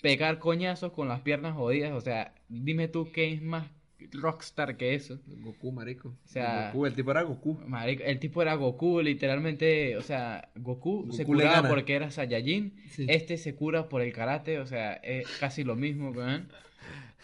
[0.02, 1.94] pegar coñazos con las piernas jodidas.
[1.94, 3.68] O sea, dime tú qué es más
[4.12, 5.20] rockstar que eso.
[5.26, 6.10] Goku, marico.
[6.10, 7.60] O sea, Goku, el tipo era Goku.
[7.66, 9.98] Marico, el tipo era Goku, literalmente.
[9.98, 12.76] O sea, Goku, Goku se curaba porque era Saiyajin.
[12.90, 13.06] Sí.
[13.10, 14.60] Este se cura por el karate.
[14.60, 16.44] O sea, es casi lo mismo, ¿verdad?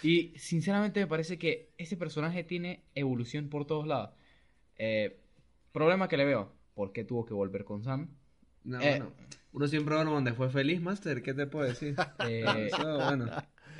[0.03, 4.12] Y sinceramente me parece que ese personaje tiene evolución por todos lados.
[4.78, 5.20] Eh,
[5.72, 6.53] problema que le veo.
[6.74, 8.09] ¿Por qué tuvo que volver con Sam?
[8.64, 9.12] No, eh, bueno.
[9.53, 11.21] Uno siempre va donde fue feliz, Master.
[11.21, 11.95] ¿Qué te puedo decir?
[12.27, 13.27] Eh, Eso, bueno.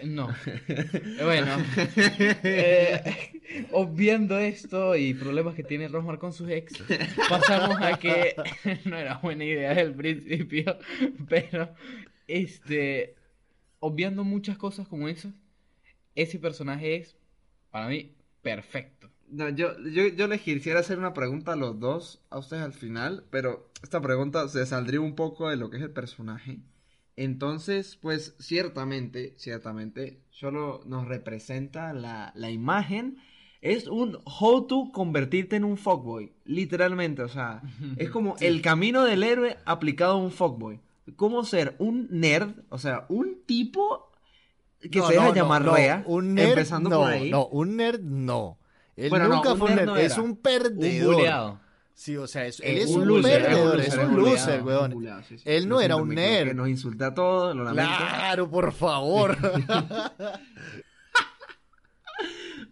[0.04, 0.28] No.
[1.24, 1.58] bueno.
[2.44, 3.42] Eh,
[3.72, 6.74] obviando esto y problemas que tiene Rosmar con sus ex,
[7.30, 8.36] pasamos a que
[8.86, 10.78] no era buena idea desde el principio,
[11.30, 11.74] pero
[12.28, 13.16] este,
[13.80, 15.34] obviando muchas cosas como esas,
[16.16, 17.16] ese personaje es,
[17.70, 19.10] para mí, perfecto.
[19.30, 22.74] No, yo, yo, yo les quisiera hacer una pregunta a los dos, a ustedes al
[22.74, 26.60] final, pero esta pregunta se saldría un poco de lo que es el personaje.
[27.16, 33.18] Entonces, pues ciertamente, ciertamente, solo nos representa la, la imagen.
[33.62, 37.62] Es un how to convertirte en un fuckboy, literalmente, o sea,
[37.98, 38.46] es como sí.
[38.46, 40.80] el camino del héroe aplicado a un fuckboy.
[41.16, 44.12] Cómo ser un nerd, o sea, un tipo
[44.80, 47.30] que no, se deja no, llamar no, Rea, un nerd, empezando no, por ahí.
[47.30, 48.58] No, un nerd no.
[48.96, 51.10] Él Bueno, no, nunca un fue un nerd es un perdedor.
[51.10, 51.60] Un buleado.
[52.02, 54.92] Sí, o sea, es- Eh, él es un loser, perdedor, es un loser, weón.
[54.92, 55.44] buleado, sí, sí.
[55.46, 56.56] Él no era un nerd.
[56.56, 57.92] Nos insulta a todos, lo lamento.
[57.96, 59.38] Claro, por favor.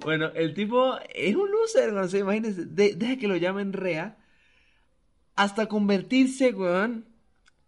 [0.01, 4.17] Bueno, el tipo es un loser, no sé, imagínense, de- deja que lo llamen Rea,
[5.35, 7.05] hasta convertirse, weón,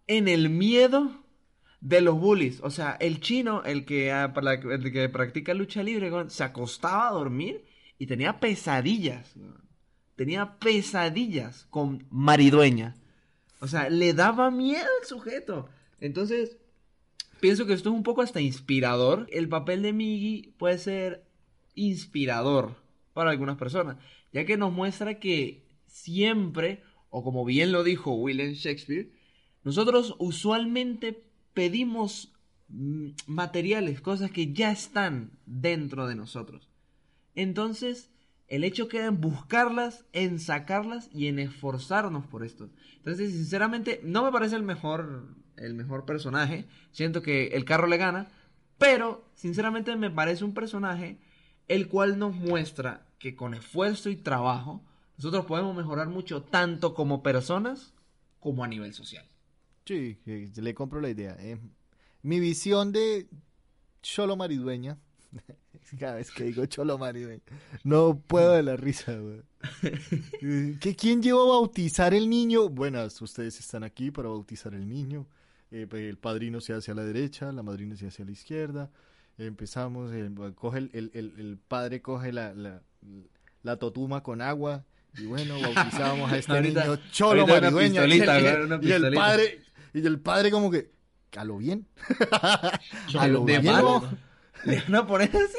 [0.08, 1.12] en el miedo
[1.82, 2.62] de los bullies.
[2.64, 4.34] O sea, el chino, el que, ah,
[4.72, 7.66] el que practica lucha libre, weón, se acostaba a dormir
[7.98, 9.62] y tenía pesadillas, weón.
[10.22, 12.94] Tenía pesadillas con maridueña.
[13.60, 15.68] O sea, le daba miedo al sujeto.
[16.00, 16.58] Entonces,
[17.40, 19.26] pienso que esto es un poco hasta inspirador.
[19.32, 21.26] El papel de Miggy puede ser
[21.74, 22.76] inspirador
[23.14, 23.98] para algunas personas,
[24.32, 29.12] ya que nos muestra que siempre, o como bien lo dijo William Shakespeare,
[29.64, 31.24] nosotros usualmente
[31.56, 32.32] pedimos
[32.68, 36.70] mm, materiales, cosas que ya están dentro de nosotros.
[37.34, 38.12] Entonces,
[38.52, 42.70] el hecho queda en buscarlas, en sacarlas y en esforzarnos por esto.
[42.98, 46.68] Entonces, sinceramente, no me parece el mejor, el mejor personaje.
[46.92, 48.28] Siento que el carro le gana.
[48.78, 51.18] Pero, sinceramente, me parece un personaje
[51.70, 54.84] el cual nos muestra que con esfuerzo y trabajo
[55.16, 57.94] nosotros podemos mejorar mucho tanto como personas
[58.42, 59.26] como a nivel social.
[59.86, 61.38] Sí, le compro la idea.
[61.40, 61.58] eh.
[62.22, 63.30] Mi visión de
[64.02, 65.00] Cholo Maridueña,
[66.00, 67.42] cada vez que digo Cholo Maridueña,
[67.84, 69.42] no puedo de la risa, güey.
[70.80, 72.70] ¿Que ¿Quién llevó a bautizar el niño?
[72.70, 75.28] Buenas, ustedes están aquí para bautizar el niño.
[75.72, 78.32] Eh, pues, el padrino se hace a la derecha, la madrina se hace a la
[78.32, 78.90] izquierda.
[79.38, 82.82] Empezamos, eh, coge el, el- el- el padre coge la, la,
[83.64, 84.84] la totuma con agua
[85.18, 88.06] Y bueno, bautizábamos a este Ahorita- niño cholo maridueño.
[88.06, 88.12] y,
[88.92, 89.62] el- y padre,
[89.94, 90.92] y el padre como que,
[91.38, 91.88] a lo bien.
[93.18, 93.74] a lo de bien.
[93.74, 94.02] malo.
[94.02, 94.18] ¿no?
[94.66, 95.58] ¿Le van a poner así?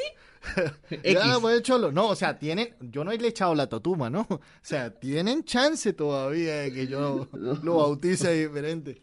[1.03, 1.39] Le van a X.
[1.39, 1.91] poner cholo.
[1.91, 4.27] No, o sea, tienen, yo no le he echado la totuma, ¿no?
[4.29, 9.01] O sea, tienen chance todavía de que yo lo bautice diferente.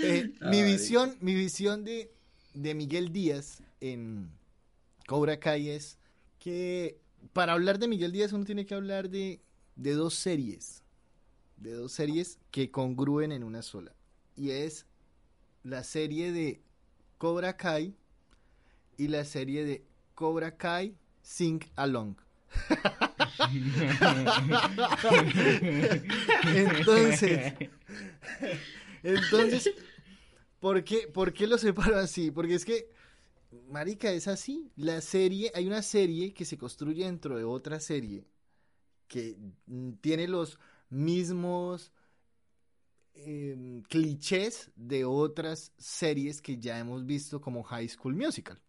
[0.00, 2.12] Eh, mi visión, mi visión de,
[2.54, 4.30] de Miguel Díaz en
[5.06, 5.98] Cobra Kai es
[6.38, 6.98] que
[7.32, 9.40] para hablar de Miguel Díaz uno tiene que hablar de,
[9.76, 10.82] de dos series.
[11.56, 13.94] De dos series que congrúen en una sola.
[14.36, 14.86] Y es
[15.62, 16.60] la serie de
[17.18, 17.94] Cobra Kai
[18.96, 19.84] y la serie de
[20.14, 22.16] Cobra Kai Sing Along.
[26.44, 27.54] Entonces,
[29.02, 29.74] entonces,
[30.60, 32.30] ¿por qué, ¿por qué lo separo así?
[32.30, 32.88] Porque es que,
[33.70, 34.70] marica, es así.
[34.76, 38.24] La serie, hay una serie que se construye dentro de otra serie
[39.08, 39.36] que
[39.66, 40.58] mm, tiene los
[40.88, 41.92] mismos
[43.14, 48.60] em, clichés de otras series que ya hemos visto como High School Musical.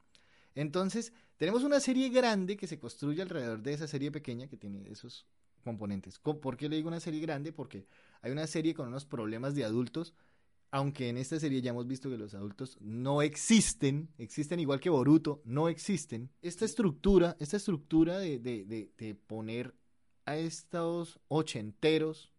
[0.54, 4.90] Entonces, tenemos una serie grande que se construye alrededor de esa serie pequeña que tiene
[4.90, 5.26] esos
[5.64, 6.20] componentes.
[6.20, 7.52] Co- ¿Por qué le digo una serie grande?
[7.52, 7.86] Porque
[8.22, 10.14] hay una serie con unos problemas de adultos,
[10.72, 14.90] aunque en esta serie ya hemos visto que los adultos no existen, existen igual que
[14.90, 16.30] Boruto, no existen.
[16.42, 19.74] Esta estructura, esta estructura de, de- de- de poner
[20.26, 22.32] a estos ochenteros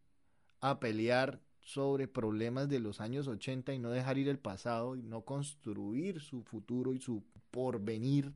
[0.61, 5.03] a pelear sobre problemas de los años 80 y no dejar ir el pasado y
[5.03, 8.33] no construir su futuro y su porvenir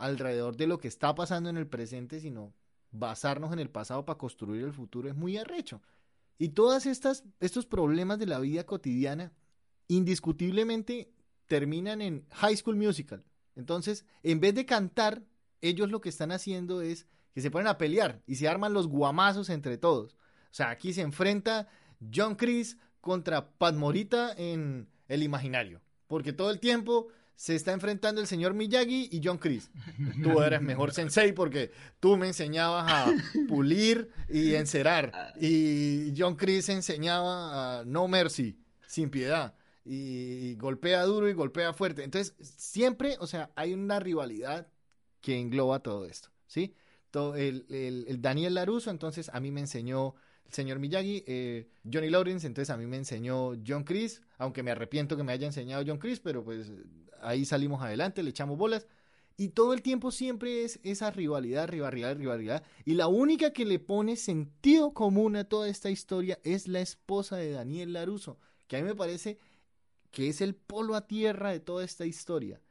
[0.00, 2.54] alrededor de lo que está pasando en el presente, sino
[2.90, 5.82] basarnos en el pasado para construir el futuro es muy arrecho.
[6.38, 9.32] Y todas estas estos problemas de la vida cotidiana
[9.88, 11.12] indiscutiblemente
[11.46, 13.24] terminan en High School Musical.
[13.56, 15.22] Entonces, en vez de cantar,
[15.60, 18.88] ellos lo que están haciendo es que se ponen a pelear y se arman los
[18.88, 20.14] guamazos entre todos.
[20.14, 21.68] O sea, aquí se enfrenta
[22.12, 25.82] John Chris contra Pat Morita en el imaginario.
[26.06, 29.70] Porque todo el tiempo se está enfrentando el señor Miyagi y John Chris.
[30.22, 33.12] Tú eres mejor sensei porque tú me enseñabas a
[33.48, 35.34] pulir y encerar.
[35.40, 39.54] Y John Chris enseñaba a no mercy, sin piedad.
[39.84, 42.04] Y golpea duro y golpea fuerte.
[42.04, 44.68] Entonces, siempre, o sea, hay una rivalidad
[45.22, 46.74] que engloba todo esto, ¿sí?
[47.10, 50.14] To- el, el- el Daniel Laruso, entonces, a mí me enseñó
[50.46, 54.70] el señor Miyagi, eh, Johnny Lawrence, entonces a mí me enseñó John Chris, aunque me
[54.70, 56.72] arrepiento que me haya enseñado John Chris, pero pues
[57.20, 58.86] ahí salimos adelante, le echamos bolas.
[59.36, 62.64] Y todo el tiempo siempre es esa rivalidad, rivalidad, rivalidad.
[62.86, 67.36] Y la única que le pone sentido común a toda esta historia es la esposa
[67.36, 69.38] de Daniel Laruso, que a mí me parece
[70.10, 72.62] que es el polo a tierra de toda esta historia.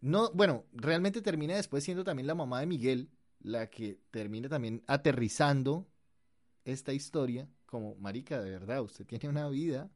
[0.00, 4.82] No, bueno, realmente termina después siendo también la mamá de Miguel, la que termina también
[4.88, 5.86] aterrizando
[6.64, 9.88] esta historia como, marica, de verdad, usted tiene una vida,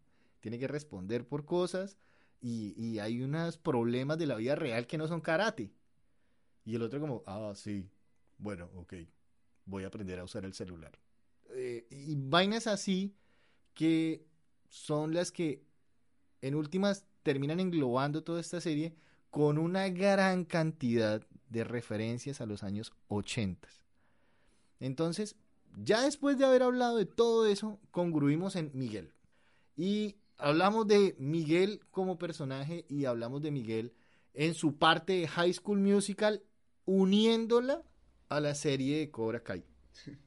[0.46, 1.98] tiene que responder por cosas
[2.40, 5.72] y, hay unos problemas de la vida real que no son karate.
[6.64, 7.90] Y el otro como, ah, sí,
[8.38, 8.94] bueno, ok,
[9.64, 10.96] voy a aprender a usar el celular.
[11.50, 13.16] Eh, y vainas así
[13.74, 14.24] que
[14.68, 15.64] son las que
[16.42, 18.94] en últimas terminan englobando toda esta serie
[19.32, 23.68] con una gran cantidad de referencias a los años 80.
[24.78, 25.34] Entonces,
[25.74, 29.12] ya después de haber hablado de todo eso, congruimos en Miguel.
[29.76, 33.92] Y hablamos de Miguel como personaje y hablamos de Miguel
[34.34, 36.42] en su parte de High School Musical,
[36.84, 37.82] uniéndola
[38.28, 39.64] a la serie de Cobra Kai.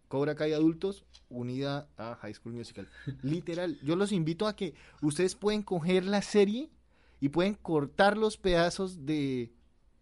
[0.08, 2.88] Cobra Kai adultos unida a High School Musical.
[3.22, 6.70] Literal, yo los invito a que ustedes pueden coger la serie
[7.20, 9.52] y pueden cortar los pedazos de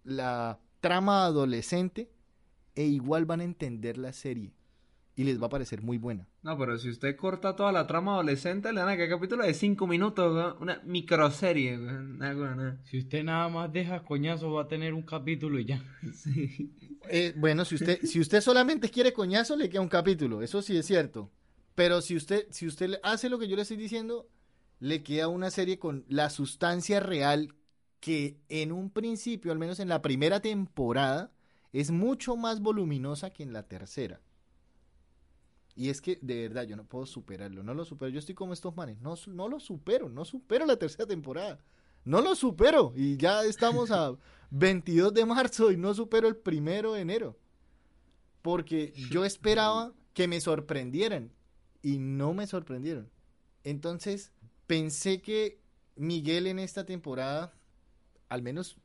[0.03, 2.10] la trama adolescente
[2.76, 4.53] e igual van a entender la serie
[5.18, 6.30] y les va a parecer muy buena.
[6.43, 9.53] No, pero si usted corta toda la trama adolescente, le dan a que capítulo de
[9.53, 11.78] 5 minutos, weón, una microserie.
[11.78, 12.80] weón, nada.
[12.86, 15.84] Si usted nada más deja coñazo va a tener un capítulo y ya.
[16.13, 16.72] Sí.
[17.09, 20.78] Eh, bueno, si usted, si usted solamente quiere coñazo, le queda un capítulo, eso sí
[20.78, 21.32] es cierto.
[21.76, 24.30] Pero si usted, si usted le- hace lo que yo le estoy diciendo,
[24.80, 27.55] le queda una serie con la sustancia real
[27.99, 31.32] que en un principio, al menos en la primera temporada,
[31.74, 34.22] es mucho más voluminosa que en la tercera.
[35.78, 38.09] Y es que de verdad yo no puedo superarlo, no lo supero.
[38.09, 41.59] Yo estoy como estos manes, no, no lo supero, no supero la tercera temporada.
[42.03, 44.17] No lo supero y ya estamos a
[44.49, 47.38] 22 de marzo y no supero el primero de enero.
[48.41, 51.32] Porque yo esperaba que me sorprendieran
[51.84, 53.11] y no me sorprendieron.
[53.63, 54.32] Entonces
[54.65, 55.59] pensé que
[55.95, 57.53] Miguel en esta temporada,
[58.30, 58.78] al menos,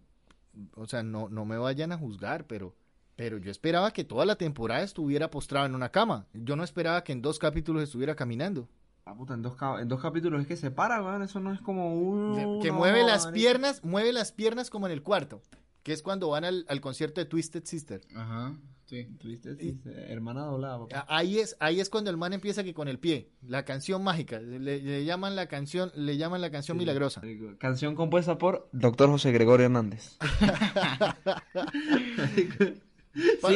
[0.75, 2.75] o sea, no, no me vayan a juzgar, pero
[3.17, 6.27] Pero yo esperaba que toda la temporada estuviera postrado en una cama.
[6.33, 8.69] Yo no esperaba que en dos capítulos estuviera caminando.
[9.05, 11.23] Ah, puta, en dos, en dos capítulos es que se para, weón.
[11.23, 12.61] Eso no es como un.
[12.63, 15.43] que mueve las piernas, mueve las piernas como en el cuarto.
[15.83, 18.03] Que es cuando van al, al concierto de Twisted Sister.
[18.15, 18.55] Ajá,
[18.85, 19.09] sí.
[19.21, 21.05] Sí, sí, hermana doblada, papá.
[21.09, 23.33] Ahí es, ahí es cuando el man empieza que con el pie.
[23.43, 24.39] La canción mágica.
[24.39, 27.21] Le, le llaman la canción, le llaman la canción milagrosa.
[27.59, 30.17] Canción compuesta por Doctor José Gregorio Hernández.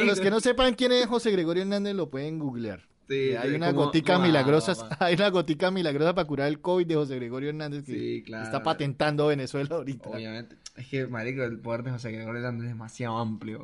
[0.00, 2.86] Sí, los que no sepan quién es José Gregorio Hernández, lo pueden googlear.
[3.08, 6.94] Sí, hay una como- gotica milagrosa, hay una gotica milagrosa para curar el COVID de
[6.96, 8.44] José Gregorio Hernández que Sí, claro.
[8.44, 10.08] está patentando Venezuela ahorita.
[10.10, 10.56] Obviamente.
[10.74, 13.60] Es que, marico, el poder de José Gregorio Hernández es demasiado amplio.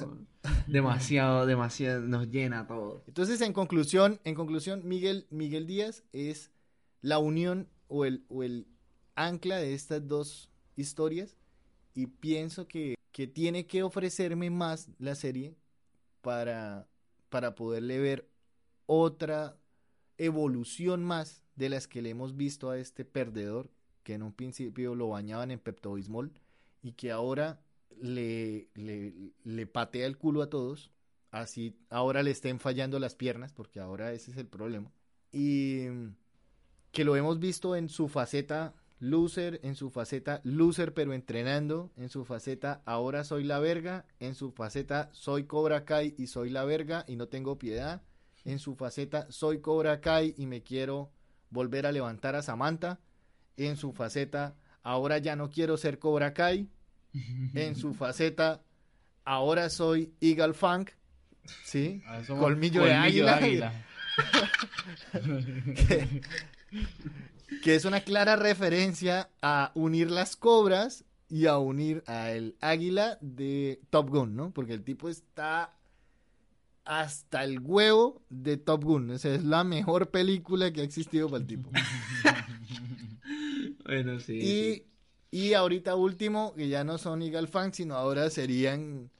[0.66, 3.02] Demasiado, demasiado, nos llena todo.
[3.06, 6.50] Entonces, en conclusión, en conclusión, Miguel, Miguel Díaz es
[7.00, 8.66] la unión o el, o el
[9.16, 11.36] ancla de estas dos historias
[11.94, 15.54] y pienso que, que tiene que ofrecerme más la serie
[16.22, 16.88] para,
[17.28, 18.28] para poderle ver
[18.86, 19.58] otra
[20.18, 23.70] evolución más de las que le hemos visto a este perdedor
[24.02, 26.32] que en un principio lo bañaban en Pepto-Bismol
[26.82, 27.60] y que ahora
[28.00, 30.90] le, le, le patea el culo a todos
[31.32, 34.92] así ahora le estén fallando las piernas, porque ahora ese es el problema.
[35.32, 35.86] Y
[36.92, 42.08] que lo hemos visto en su faceta loser, en su faceta loser pero entrenando, en
[42.08, 46.64] su faceta ahora soy la verga, en su faceta soy Cobra Kai y soy la
[46.64, 48.02] verga y no tengo piedad,
[48.44, 51.10] en su faceta soy Cobra Kai y me quiero
[51.50, 53.00] volver a levantar a Samantha,
[53.56, 56.70] en su faceta ahora ya no quiero ser Cobra Kai,
[57.54, 58.62] en su faceta
[59.24, 60.90] ahora soy Eagle Funk,
[61.64, 62.00] ¿sí?
[62.06, 63.72] Ah, Colmillo de águila.
[65.12, 66.22] que,
[67.62, 73.18] que es una clara referencia a unir las cobras y a unir a el águila
[73.20, 74.52] de Top Gun, ¿no?
[74.52, 75.74] Porque el tipo está
[76.84, 79.10] hasta el huevo de Top Gun.
[79.10, 81.70] O sea, es la mejor película que ha existido para el tipo.
[83.84, 84.86] Bueno, sí.
[85.30, 89.10] Y, y ahorita último, que ya no son Eagle Funk, sino ahora serían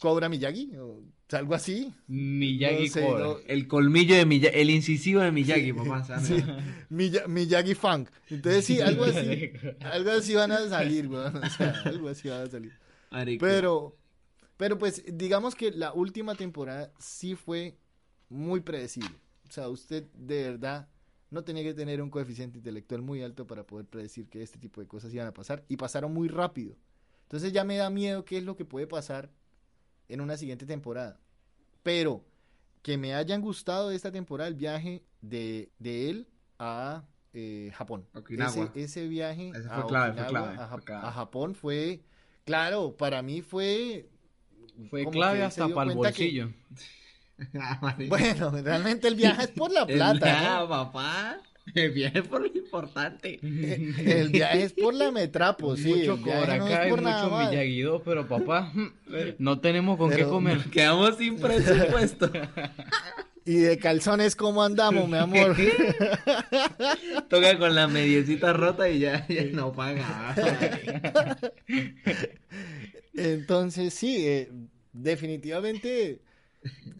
[0.00, 1.02] Cobra Miyagi, o
[1.34, 1.92] algo así.
[2.06, 3.36] Miyagi No sé, no.
[3.46, 6.04] El colmillo de Miyagi, el incisivo de Miyagi, papá.
[6.20, 6.42] Sí,
[6.90, 8.08] Miya- Miyagi Funk.
[8.30, 9.50] Entonces sí, algo así.
[9.80, 11.36] algo así van a salir, weón.
[11.44, 12.72] O sea, algo así van a salir.
[13.10, 13.44] Marico.
[13.44, 13.96] Pero,
[14.56, 17.76] pero pues digamos que la última temporada sí fue
[18.28, 19.16] muy predecible.
[19.48, 20.88] O sea, usted de verdad
[21.30, 24.80] no tenía que tener un coeficiente intelectual muy alto para poder predecir que este tipo
[24.80, 25.64] de cosas iban a pasar.
[25.68, 26.76] Y pasaron muy rápido.
[27.24, 29.30] Entonces ya me da miedo qué es lo que puede pasar
[30.08, 31.18] en una siguiente temporada.
[31.82, 32.24] Pero
[32.82, 36.28] que me hayan gustado de esta temporada el viaje de, de él
[36.58, 37.04] a
[37.34, 38.06] eh, Japón.
[38.14, 38.50] Okinawa.
[38.50, 41.06] Ese, ese viaje Ese fue a, clave, Okinawa, clave, a, fue Jap- clave.
[41.06, 42.00] a Japón fue,
[42.44, 44.08] claro, para mí fue...
[44.90, 46.52] Fue clave hasta para el que- bolsillo.
[48.08, 50.62] Bueno, realmente el viaje es por la plata.
[50.62, 51.38] Ah, papá.
[51.74, 53.38] El viaje por lo importante.
[53.42, 55.94] El viaje es por la metrapo, sí.
[55.94, 58.72] mucho Cobra no es nada mucho 2, pero papá,
[59.38, 60.64] no tenemos con qué comer.
[60.70, 62.30] Quedamos sin presupuesto.
[63.44, 65.56] Y de calzones, ¿cómo andamos, mi amor?
[67.30, 70.34] Toca con la mediecita rota y ya, ya no paga.
[73.14, 74.52] Entonces, sí, eh,
[74.92, 76.20] definitivamente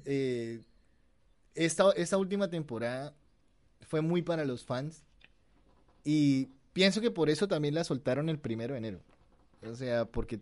[0.07, 0.61] eh,
[1.55, 3.15] esta, esta última temporada
[3.89, 5.03] fue muy para los fans
[6.05, 9.01] y pienso que por eso también la soltaron el primero de enero.
[9.67, 10.41] O sea, porque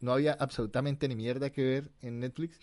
[0.00, 2.58] no había absolutamente ni mierda que ver en Netflix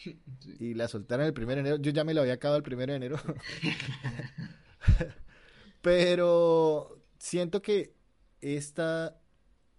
[0.59, 1.81] y la soltaron el primero de enero.
[1.81, 3.17] Yo ya me la había acabado el primero de enero.
[5.81, 7.93] Pero siento que
[8.41, 9.17] esta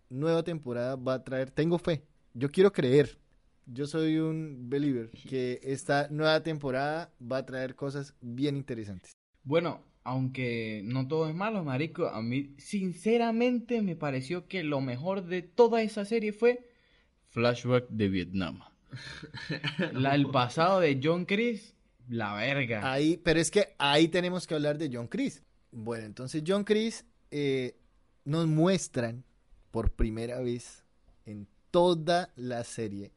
[0.08, 3.18] nueva temporada va a traer, tengo fe, yo quiero creer,
[3.66, 9.12] yo soy un believer, que esta nueva temporada va a traer cosas bien interesantes.
[9.42, 15.26] Bueno, aunque no todo es malo, marico, a mí sinceramente me pareció que lo mejor
[15.26, 16.68] de toda esa serie fue
[17.24, 18.60] Flashback de Vietnam.
[19.92, 21.74] La, el pasado de John Chris,
[22.08, 22.90] la verga.
[22.90, 25.42] Ahí, pero es que ahí tenemos que hablar de John Chris.
[25.72, 27.76] Bueno, entonces John Chris eh,
[28.24, 29.24] nos muestran
[29.72, 30.84] por primera vez
[31.26, 33.12] en toda la serie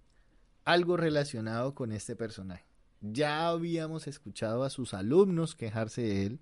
[0.65, 2.65] algo relacionado con este personaje.
[3.01, 6.39] Ya habíamos escuchado a sus alumnos quejarse de él.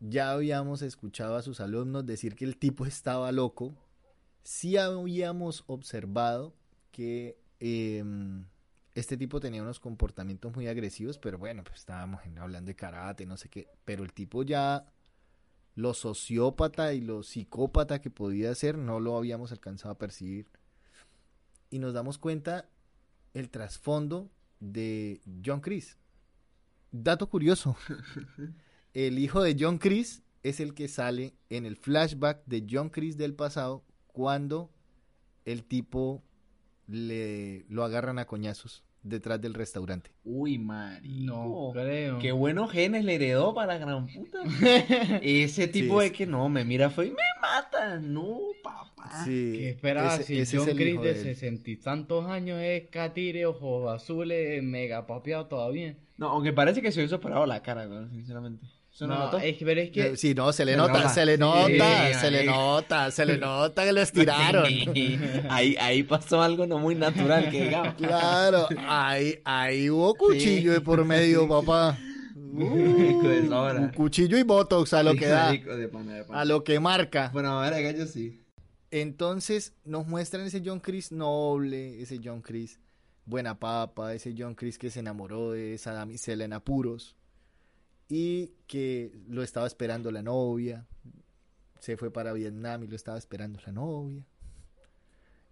[0.00, 3.74] Ya habíamos escuchado a sus alumnos decir que el tipo estaba loco.
[4.42, 6.54] Sí habíamos observado
[6.92, 8.04] que eh,
[8.94, 13.36] este tipo tenía unos comportamientos muy agresivos, pero bueno, pues estábamos hablando de karate, no
[13.36, 13.68] sé qué.
[13.84, 14.86] Pero el tipo ya
[15.74, 20.48] lo sociópata y lo psicópata que podía ser no lo habíamos alcanzado a percibir.
[21.68, 22.68] Y nos damos cuenta
[23.34, 24.30] el trasfondo
[24.60, 25.98] de John Chris.
[26.90, 27.76] Dato curioso.
[28.96, 33.18] El hijo de John Chris es el que sale en el flashback de John Chris
[33.18, 34.70] del pasado cuando
[35.44, 36.22] el tipo
[36.86, 40.12] le lo agarran a coñazos detrás del restaurante.
[40.24, 41.26] Uy, marico.
[41.26, 42.18] No creo.
[42.20, 44.38] Qué buenos genes le heredó para la gran puta.
[45.20, 48.00] Ese tipo Sí, de que no, me mira fue y me mata.
[48.00, 49.24] No, papá.
[49.26, 52.88] Sí, ¿Qué esperaba ese- si ese es John Chris de sesenta y tantos años es
[52.88, 55.98] catire, ojos azules, mega papeado todavía?
[56.16, 58.66] No, aunque parece que se hubiese operado la cara, sinceramente.
[58.96, 59.36] ¿Se No, notó?
[59.36, 61.08] es que, pero es que Eh, Sí, no, se le Se nota, nota.
[61.10, 61.68] se le nota,
[62.08, 64.64] Sí, se le nota, se le nota que lo estiraron.
[65.50, 67.94] ahí, ahí pasó algo no muy natural que digamos.
[67.96, 71.98] Claro, ahí, ahí hubo cuchillo de por medio, papá.
[72.58, 76.40] Un cuchillo y botox a lo que da, Hijo de pana, de pana.
[76.40, 77.28] a lo que marca.
[77.34, 78.40] Bueno, a ver, gallo sí.
[78.90, 82.78] Entonces nos muestran ese John Chris noble, ese John Chris
[83.26, 87.14] buena papa, ese John Chris que se enamoró de esa damisela en apuros
[88.08, 90.86] y que lo estaba esperando la novia.
[91.80, 94.24] Se fue para Vietnam y lo estaba esperando la novia.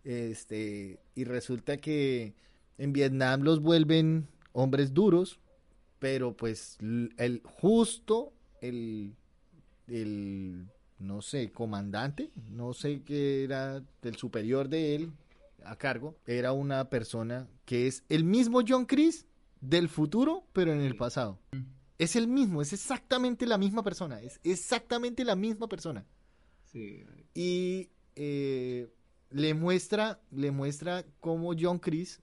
[0.04, 2.34] Este, y resulta que
[2.78, 5.38] en Vietnam los vuelven hombres duros,
[5.98, 6.78] pero pues
[7.16, 9.14] el justo el
[9.86, 10.66] el
[10.98, 15.12] no sé, comandante, no sé qué era el superior de él
[15.64, 19.26] a cargo, era una persona que es el mismo John Chris
[19.60, 21.38] del futuro, pero en el pasado.
[21.98, 26.04] Es el mismo, es exactamente la misma persona, es exactamente la misma persona.
[26.72, 27.04] Sí.
[27.34, 28.88] Y eh,
[29.30, 32.20] le muestra, le muestra cómo John Chris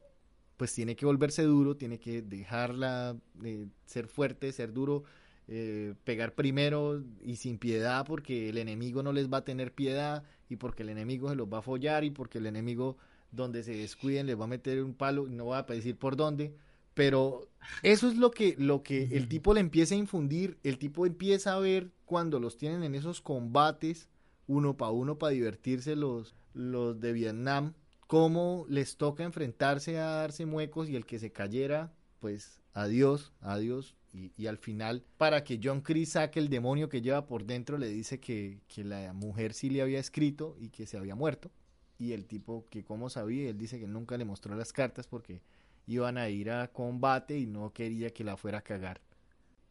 [0.58, 5.04] pues tiene que volverse duro, tiene que dejarla eh, ser fuerte, ser duro,
[5.48, 10.24] eh, pegar primero y sin piedad porque el enemigo no les va a tener piedad
[10.50, 12.98] y porque el enemigo se los va a follar y porque el enemigo
[13.32, 16.16] donde se descuiden les va a meter un palo y no va a decir por
[16.16, 16.54] dónde.
[16.94, 17.48] Pero
[17.84, 21.54] eso es lo que, lo que el tipo le empieza a infundir, el tipo empieza
[21.54, 24.10] a ver cuando los tienen en esos combates
[24.48, 27.74] uno para uno para divertirse los, los de Vietnam,
[28.08, 33.96] cómo les toca enfrentarse a darse muecos y el que se cayera, pues adiós, adiós.
[34.14, 37.78] Y, y al final, para que John Chris saque el demonio que lleva por dentro,
[37.78, 41.50] le dice que, que la mujer sí le había escrito y que se había muerto.
[41.98, 45.42] Y el tipo que como sabía, él dice que nunca le mostró las cartas porque
[45.88, 49.02] iban a ir a combate y no quería que la fuera a cagar.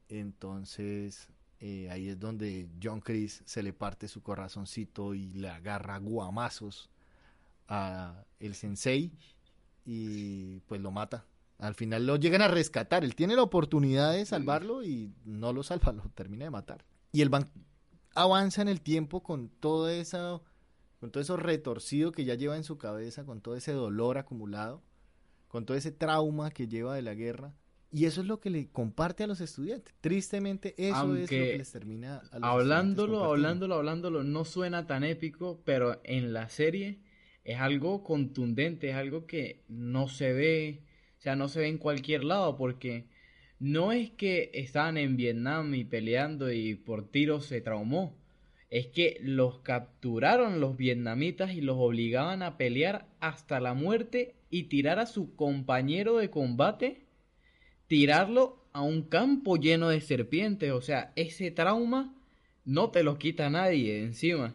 [0.08, 1.28] Entonces,
[1.60, 6.90] eh, ahí es donde John Chris se le parte su corazoncito y le agarra guamazos
[7.68, 9.12] a el sensei
[9.84, 11.26] y pues lo mata.
[11.58, 13.04] Al final lo llegan a rescatar.
[13.04, 16.84] Él tiene la oportunidad de salvarlo y no lo salva, lo termina de matar.
[17.12, 17.50] Y el van
[18.14, 20.42] avanza en el tiempo con todo eso,
[20.98, 24.82] con todo eso retorcido que ya lleva en su cabeza, con todo ese dolor acumulado,
[25.50, 27.52] con todo ese trauma que lleva de la guerra.
[27.90, 29.92] Y eso es lo que le comparte a los estudiantes.
[30.00, 34.86] Tristemente, eso es lo que les termina a los estudiantes hablándolo, hablándolo, hablándolo, no suena
[34.86, 37.00] tan épico, pero en la serie
[37.42, 40.84] es algo contundente, es algo que no se ve,
[41.18, 43.08] o sea, no se ve en cualquier lado, porque
[43.58, 48.16] no es que estaban en Vietnam y peleando y por tiros se traumó,
[48.68, 54.64] es que los capturaron los vietnamitas y los obligaban a pelear hasta la muerte y
[54.64, 57.02] tirar a su compañero de combate
[57.86, 60.72] tirarlo a un campo lleno de serpientes.
[60.72, 62.14] O sea, ese trauma
[62.64, 64.54] no te lo quita nadie encima.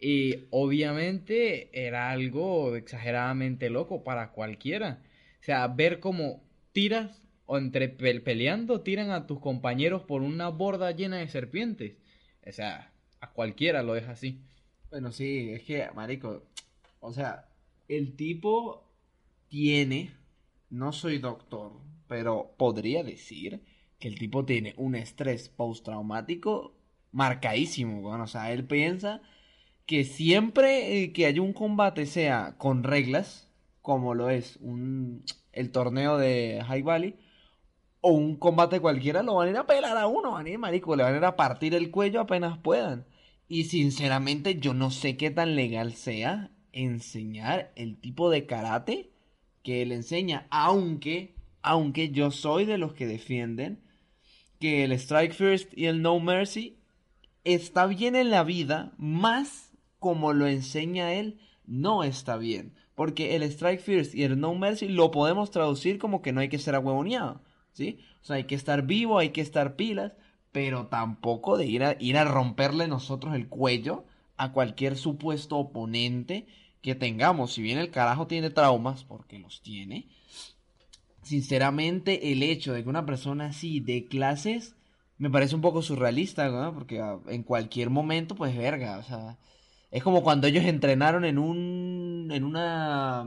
[0.00, 5.02] Y obviamente era algo exageradamente loco para cualquiera.
[5.40, 6.42] O sea, ver cómo
[6.72, 11.96] tiras o entre pe- peleando tiran a tus compañeros por una borda llena de serpientes.
[12.46, 14.40] O sea, a cualquiera lo deja así.
[14.90, 16.42] Bueno, sí, es que, marico,
[17.00, 17.48] o sea,
[17.88, 18.89] el tipo
[19.50, 20.16] tiene,
[20.70, 21.72] no soy doctor,
[22.08, 23.62] pero podría decir
[23.98, 26.74] que el tipo tiene un estrés postraumático
[27.12, 28.22] marcadísimo, weón.
[28.22, 29.20] O sea, él piensa
[29.86, 33.50] que siempre eh, que haya un combate sea con reglas,
[33.82, 37.16] como lo es un, el torneo de High Valley,
[38.00, 40.58] o un combate cualquiera, lo van a ir a pelar a uno, van a ir,
[40.58, 43.06] marico, le van a ir a partir el cuello apenas puedan.
[43.48, 49.09] Y sinceramente yo no sé qué tan legal sea enseñar el tipo de karate
[49.62, 53.80] que él enseña, aunque, aunque yo soy de los que defienden
[54.58, 56.78] que el Strike First y el No Mercy
[57.44, 62.74] está bien en la vida, más como lo enseña él, no está bien.
[62.94, 66.48] Porque el Strike First y el No Mercy lo podemos traducir como que no hay
[66.48, 67.42] que ser ahuevoneado,
[67.72, 67.98] ¿sí?
[68.20, 70.16] O sea, hay que estar vivo, hay que estar pilas,
[70.52, 74.04] pero tampoco de ir a, ir a romperle nosotros el cuello
[74.36, 76.46] a cualquier supuesto oponente
[76.82, 77.52] que tengamos.
[77.52, 80.08] Si bien el carajo tiene traumas, porque los tiene,
[81.22, 84.74] sinceramente, el hecho de que una persona así de clases
[85.18, 86.72] me parece un poco surrealista, ¿no?
[86.74, 89.38] Porque ah, en cualquier momento, pues verga, o sea,
[89.90, 93.26] es como cuando ellos entrenaron en un, en una,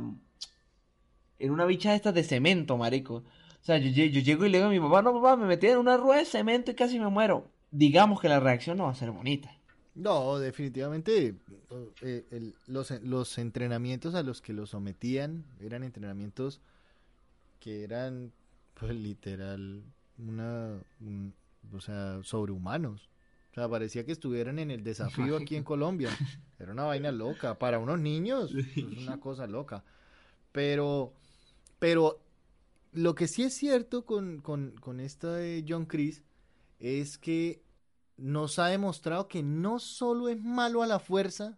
[1.39, 3.15] en una bicha de de cemento, marico.
[3.15, 5.67] O sea, yo, yo llego y le digo a mi papá, no, papá, me metí
[5.67, 7.51] en una rueda de cemento y casi me muero.
[7.71, 9.51] Digamos que la reacción no va a ser bonita.
[9.95, 11.35] No, definitivamente
[12.01, 16.61] eh, el- los, los entrenamientos a los que los sometían eran entrenamientos
[17.59, 18.31] que eran,
[18.73, 19.83] pues literal,
[20.17, 21.33] una, un-
[21.73, 23.09] o sea, sobrehumanos.
[23.51, 26.09] O sea, parecía que estuvieran en el desafío aquí en Colombia.
[26.59, 27.59] Era una vaina loca.
[27.59, 29.83] Para unos niños, es una cosa loca.
[30.51, 31.13] Pero,
[31.77, 32.19] pero
[32.93, 36.23] lo que sí es cierto con, con, con esta de John Chris
[36.79, 37.61] es que
[38.17, 41.57] nos ha demostrado que no solo es malo a la fuerza,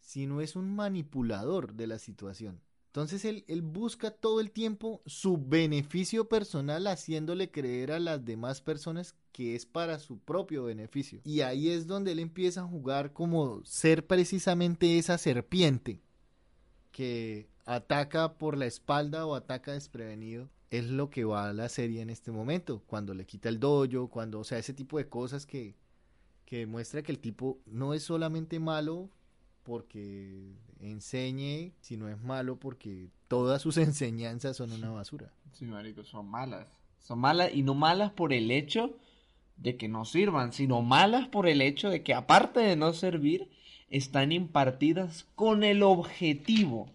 [0.00, 2.60] sino es un manipulador de la situación.
[2.92, 9.14] Entonces él, busca todo el tiempo su beneficio personal haciéndole creer a las demás personas
[9.32, 11.22] que es para su propio beneficio.
[11.24, 16.02] Y ahí es donde él empieza a jugar como ser precisamente esa serpiente
[16.90, 20.50] que ataca por la espalda o ataca desprevenido.
[20.68, 24.08] Es lo que va a la serie en este momento, cuando le quita el dojo,
[24.08, 25.76] cuando, o sea, ese tipo de cosas que,
[26.52, 29.08] que demuestra que el tipo no es solamente malo
[29.62, 35.32] porque enseñe, sino es malo porque todas sus enseñanzas son una basura.
[35.54, 36.66] Sí, marico, son malas.
[36.98, 38.94] Son malas y no malas por el hecho
[39.56, 43.48] de que no sirvan, sino malas por el hecho de que aparte de no servir,
[43.88, 46.90] están impartidas con el objetivo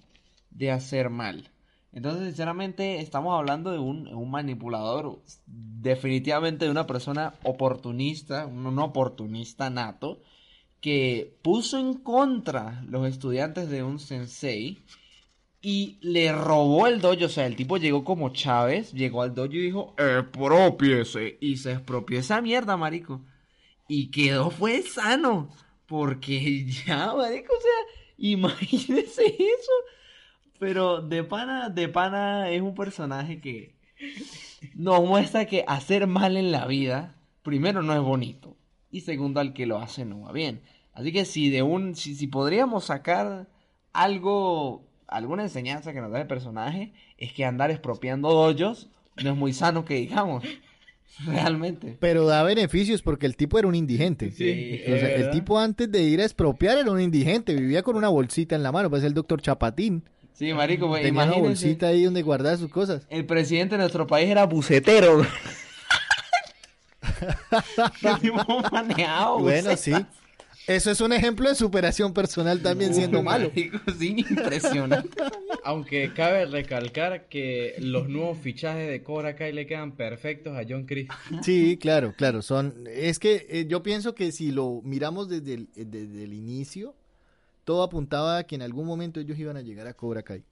[0.51, 1.49] de hacer mal.
[1.91, 9.69] Entonces, sinceramente, estamos hablando de un, un manipulador, definitivamente de una persona oportunista, un oportunista
[9.69, 10.21] nato,
[10.81, 14.83] que puso en contra los estudiantes de un sensei
[15.61, 17.25] y le robó el dojo.
[17.25, 21.37] O sea, el tipo llegó como Chávez, llegó al dojo y dijo, expropiese.
[21.41, 23.25] Y se expropió esa mierda, marico.
[23.87, 25.49] Y quedó, fue sano.
[25.85, 29.71] Porque ya, marico, o sea, imagínese eso.
[30.59, 33.75] Pero de pana, de pana es un personaje que
[34.75, 38.57] nos muestra que hacer mal en la vida, primero no es bonito.
[38.89, 40.61] Y segundo, al que lo hace no va bien.
[40.93, 43.47] Así que si de un, si, si podríamos sacar
[43.93, 48.89] algo, alguna enseñanza que nos da el personaje, es que andar expropiando dojos
[49.23, 50.43] no es muy sano que digamos.
[51.25, 51.97] Realmente.
[51.99, 54.31] Pero da beneficios porque el tipo era un indigente.
[54.31, 57.95] Sí, O sea, el tipo antes de ir a expropiar era un indigente, vivía con
[57.95, 60.03] una bolsita en la mano, parece el doctor Chapatín.
[60.37, 63.07] Sí, marico, pues, Tenía una imagínense, bolsita ahí donde guardaba sus cosas.
[63.09, 65.25] El presidente de nuestro país era bucetero.
[68.71, 69.79] Manejaba Bueno, bucetas.
[69.81, 69.93] sí.
[70.67, 73.47] Eso es un ejemplo de superación personal también siendo malo.
[73.55, 75.09] Marico, sí, impresionante.
[75.63, 80.85] Aunque cabe recalcar que los nuevos fichajes de Cobra Kai le quedan perfectos a John
[80.85, 81.07] Chris.
[81.41, 82.41] Sí, claro, claro.
[82.41, 86.95] Son, es que eh, yo pienso que si lo miramos desde el, desde el inicio,
[87.67, 90.45] todo apuntaba a que en algún momento ellos iban a llegar a Cobra Kai.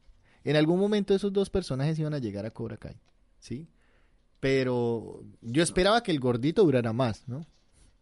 [0.44, 2.98] En algún momento esos dos personajes iban a llegar a Cobra Kai,
[3.40, 3.70] ¿sí?
[4.42, 7.46] Pero yo esperaba que el gordito durara más, ¿no?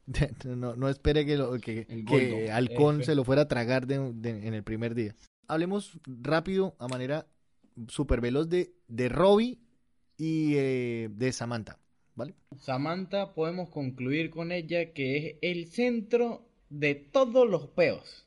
[0.45, 1.85] No, no espere que, lo- que.
[2.51, 3.05] Halcón F.
[3.05, 5.15] se lo fuera a tragar de- de- en el primer día.
[5.47, 7.27] Hablemos rápido, a manera
[7.87, 9.59] súper veloz, de, de Robbie
[10.17, 11.77] y eh, de Samantha,
[12.15, 12.33] ¿vale?
[12.57, 18.22] Samantha podemos concluir con ella que es el centro de todos los peos.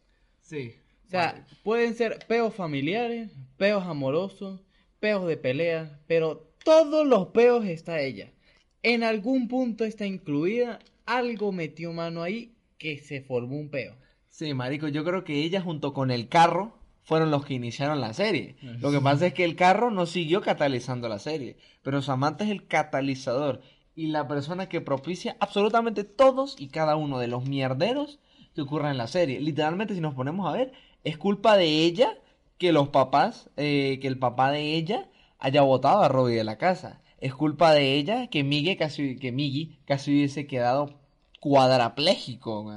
[0.46, 0.74] Sí.
[1.06, 4.60] O sea, pueden ser peos familiares, peos amorosos,
[5.00, 8.32] peos de pelea, pero todos los peos está ella.
[8.82, 13.96] En algún punto está incluida, algo metió mano ahí que se formó un peo.
[14.30, 18.12] Sí, marico, yo creo que ella junto con el carro fueron los que iniciaron la
[18.12, 18.56] serie.
[18.80, 22.50] Lo que pasa es que el carro no siguió catalizando la serie, pero Samantha es
[22.50, 23.62] el catalizador
[23.94, 28.18] y la persona que propicia absolutamente todos y cada uno de los mierderos
[28.56, 29.40] que ocurran en la serie.
[29.40, 30.72] Literalmente, si nos ponemos a ver,
[31.04, 32.18] es culpa de ella
[32.58, 36.58] que los papás, eh, que el papá de ella haya botado a Robbie de la
[36.58, 37.02] casa.
[37.18, 40.98] Es culpa de ella que Miggy casi, que Miggy casi hubiese quedado
[41.40, 42.72] cuadrapléjico.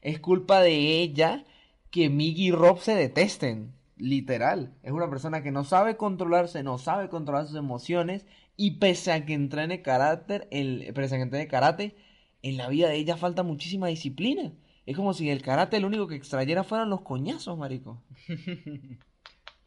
[0.00, 1.44] Es culpa de ella
[1.90, 3.72] que Miggy y Rob se detesten.
[3.96, 4.74] Literal.
[4.82, 8.26] Es una persona que no sabe controlarse, no sabe controlar sus emociones.
[8.56, 11.94] Y pese a que entrene carácter, el, pese a que entrene karate,
[12.42, 14.52] en la vida de ella falta muchísima disciplina.
[14.84, 18.02] Es como si el karate lo único que extrayera fueran los coñazos, marico.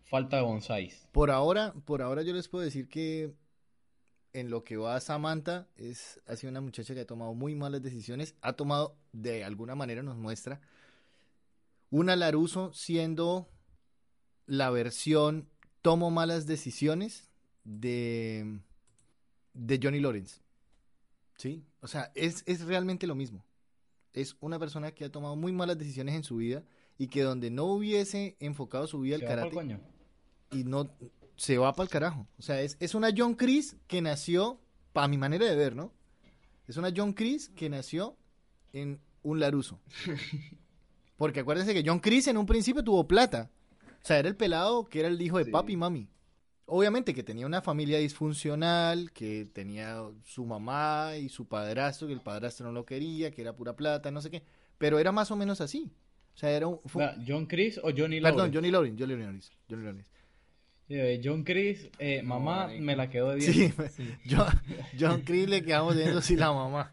[0.03, 1.07] Falta bonsáis.
[1.11, 3.33] Por ahora, por ahora yo les puedo decir que
[4.33, 7.81] en lo que va Samantha es ha sido una muchacha que ha tomado muy malas
[7.81, 10.59] decisiones, ha tomado de alguna manera nos muestra
[11.89, 13.47] una Laruso siendo
[14.45, 15.47] la versión
[15.81, 17.29] tomo malas decisiones
[17.63, 18.59] de
[19.53, 20.41] de Johnny Lawrence.
[21.37, 21.63] ¿Sí?
[21.81, 23.44] O sea, es, es realmente lo mismo.
[24.15, 26.63] Es una persona que ha tomado muy malas decisiones en su vida
[26.97, 29.79] y que donde no hubiese enfocado su vida al ¿Se va pa'l karate coño?
[30.51, 30.89] y no
[31.35, 32.27] se va para el carajo.
[32.39, 34.59] O sea, es, es una John Chris que nació,
[34.93, 35.91] para mi manera de ver, ¿no?
[36.67, 38.17] Es una John Chris que nació
[38.73, 39.79] en un Laruso.
[41.17, 43.49] Porque acuérdense que John Chris en un principio tuvo plata.
[44.03, 45.51] O sea, era el pelado que era el hijo de Sí.
[45.51, 46.07] papi y mami.
[46.67, 52.21] Obviamente que tenía una familia disfuncional, que tenía su mamá y su padrastro, que el
[52.21, 54.41] padrastro no lo quería, que era pura plata, no sé qué.
[54.79, 55.91] Pero era más o menos así.
[56.33, 56.79] O sea, era un...
[56.85, 58.55] fue- ¿John Chris o Johnny Perdón, Lawrence?
[58.57, 60.09] Johnny Lawrence, Johnny Lawrence, Johnny Lawrence.
[60.89, 64.19] Eh, John Chris, eh, mamá me la quedó de Sí, bien.
[64.29, 64.47] John,
[64.99, 66.91] John Chris le quedamos viendo si la mamá.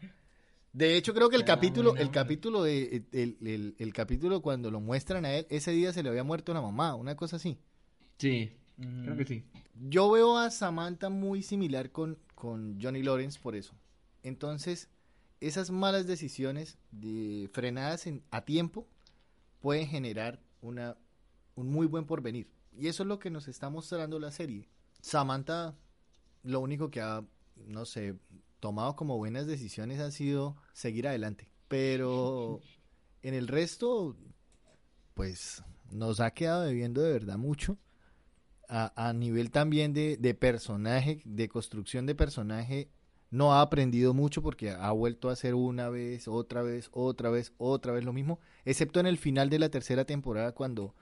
[0.71, 4.79] De hecho, creo que el capítulo, el capítulo de, el, el- el capítulo cuando lo
[4.79, 7.59] muestran a él, ese día se le había muerto la mamá, una cosa así.
[8.17, 8.51] Sí,
[9.03, 9.43] creo que sí.
[9.73, 13.73] Yo veo a Samantha muy similar con, con Johnny Lawrence por eso.
[14.21, 14.89] Entonces,
[15.41, 18.87] esas malas decisiones de frenadas en- a tiempo
[19.59, 20.95] pueden generar una,
[21.55, 22.47] un muy buen porvenir.
[22.77, 24.67] Y eso es lo que nos está mostrando la serie.
[25.01, 25.75] Samantha,
[26.43, 27.23] lo único que ha,
[27.67, 28.15] no sé,
[28.59, 31.49] tomado como buenas decisiones ha sido seguir adelante.
[31.67, 32.61] Pero
[33.21, 34.15] en el resto,
[35.13, 37.77] pues nos ha quedado debiendo de verdad mucho.
[38.75, 42.89] A, a nivel también de, de personaje, de construcción de personaje,
[43.29, 47.53] no ha aprendido mucho porque ha vuelto a hacer una vez, otra vez, otra vez,
[47.57, 50.95] otra vez lo mismo, excepto en el final de la tercera temporada cuando,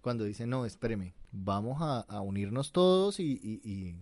[0.00, 3.96] cuando dice, no, espéreme, vamos a, a unirnos todos y, y- y-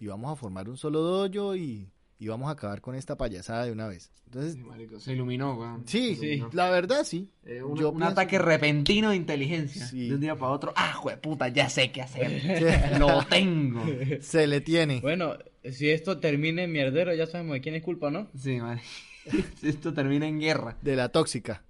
[0.00, 1.88] y vamos a formar un solo dojo y,
[2.24, 4.10] y vamos a acabar con esta payasada de una vez.
[4.26, 5.82] Entonces, Sí, marico, se iluminó, weón.
[5.86, 6.50] sí, Se iluminó.
[6.54, 7.30] la verdad sí.
[7.44, 9.86] Eh, un, Yo un pienso- ataque repentino de inteligencia.
[9.86, 10.08] Sí.
[10.08, 10.72] De un día para otro.
[10.76, 11.48] ¡Ah, puta!
[11.48, 12.98] Ya sé qué hacer.
[12.98, 13.82] Lo tengo.
[14.22, 15.00] Se le tiene.
[15.00, 15.34] Bueno,
[15.70, 18.28] si esto termina en mierdero, ya sabemos de quién es culpa, ¿no?
[18.36, 18.80] Sí, man.
[19.62, 20.76] Esto termina en guerra.
[20.82, 21.62] De la tóxica.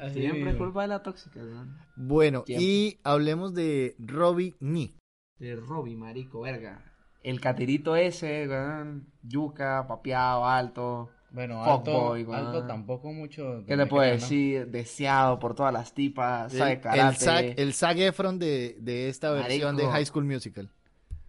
[0.00, 1.78] Así Siempre es culpa de la tóxica, weón.
[1.96, 2.64] Bueno, Siempre.
[2.66, 4.94] y hablemos de Robbie Nick.
[5.38, 6.89] De Robby, marico, verga.
[7.22, 9.06] El caterito ese, weón.
[9.22, 11.10] Yuca, papeado, alto.
[11.32, 12.34] Bueno, alto, weón.
[12.34, 13.62] alto tampoco mucho.
[13.66, 14.66] ¿Qué le puedo decir?
[14.68, 16.52] Deseado por todas las tipas.
[16.52, 17.16] Sabe El, el, karate.
[17.16, 19.86] Zac, el Zac Efron de, de esta versión de.
[19.86, 20.68] High School Musical.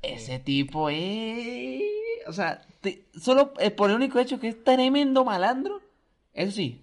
[0.01, 1.81] Ese tipo es...
[2.27, 5.81] O sea, te- solo eh, por el único hecho que es tremendo malandro.
[6.33, 6.81] Eso sí,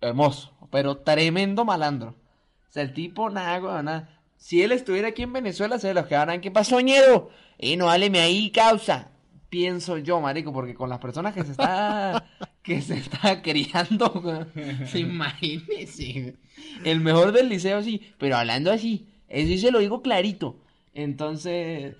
[0.00, 2.10] hermoso, pero tremendo malandro.
[2.10, 4.17] O sea, el tipo, nada, nada.
[4.38, 7.28] Si él estuviera aquí en Venezuela, se los que van ¿qué pasó, ñero?
[7.58, 9.10] Y no, hábleme ahí, causa.
[9.50, 12.24] Pienso yo, marico, porque con las personas que se está...
[12.62, 14.46] que se está criando,
[14.86, 16.36] se imagínese.
[16.84, 20.60] El mejor del liceo, sí, pero hablando así, eso sí se lo digo clarito.
[20.94, 21.96] Entonces,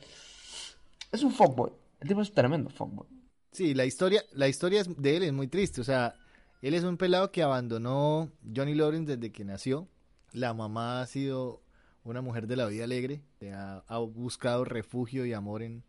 [1.10, 1.72] es un fuckboy.
[2.00, 3.06] El tipo es tremendo fuckboy.
[3.50, 5.80] Sí, la historia, la historia de él es muy triste.
[5.80, 6.14] O sea,
[6.62, 9.88] él es un pelado que abandonó Johnny Lawrence desde que nació.
[10.32, 11.62] La mamá ha sido
[12.10, 13.22] una mujer de la vida alegre.
[13.38, 15.82] que Ha, ha buscado refugio y amor en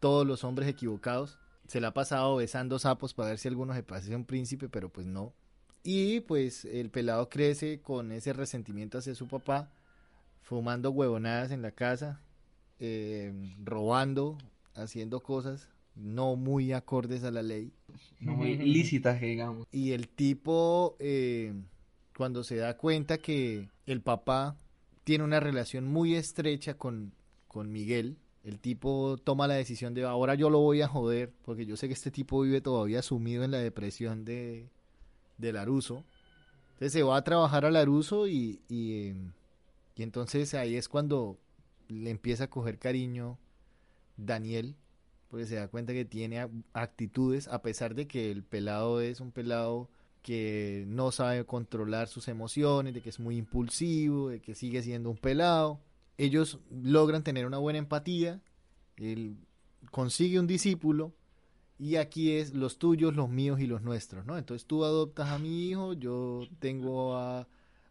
[0.00, 1.38] todos los hombres equivocados.
[1.66, 4.90] Se la ha pasado besando sapos para ver si alguno se parece un príncipe, pero
[4.90, 5.32] pues no.
[5.82, 9.70] Y pues el pelado crece con ese resentimiento hacia su papá,
[10.42, 12.20] fumando huevonadas en la casa,
[12.78, 14.38] eh, robando,
[14.74, 17.72] haciendo cosas no muy acordes a la ley.
[18.20, 19.66] No muy lícitas, digamos.
[19.70, 21.54] Y el tipo, eh,
[22.16, 24.56] cuando se da cuenta que el papá
[25.04, 27.12] tiene una relación muy estrecha con,
[27.46, 31.64] con Miguel, el tipo toma la decisión de ahora yo lo voy a joder, porque
[31.64, 34.68] yo sé que este tipo vive todavía sumido en la depresión de,
[35.38, 36.04] de Laruso.
[36.74, 39.16] Entonces se va a trabajar a Laruso y, y, eh,
[39.96, 41.38] y entonces ahí es cuando
[41.88, 43.38] le empieza a coger cariño
[44.16, 44.76] Daniel,
[45.28, 49.32] porque se da cuenta que tiene actitudes, a pesar de que el pelado es un
[49.32, 49.88] pelado
[50.24, 55.10] que no sabe controlar sus emociones, de que es muy impulsivo, de que sigue siendo
[55.10, 55.80] un pelado.
[56.18, 58.42] Ellos logran tener una buena empatía,
[58.98, 59.36] él
[59.90, 61.14] consigue un discípulo
[61.78, 64.38] y aquí es los tuyos, los míos y los nuestros, ¿no?
[64.38, 67.48] Entonces tú adoptas a mi hijo, yo tengo a,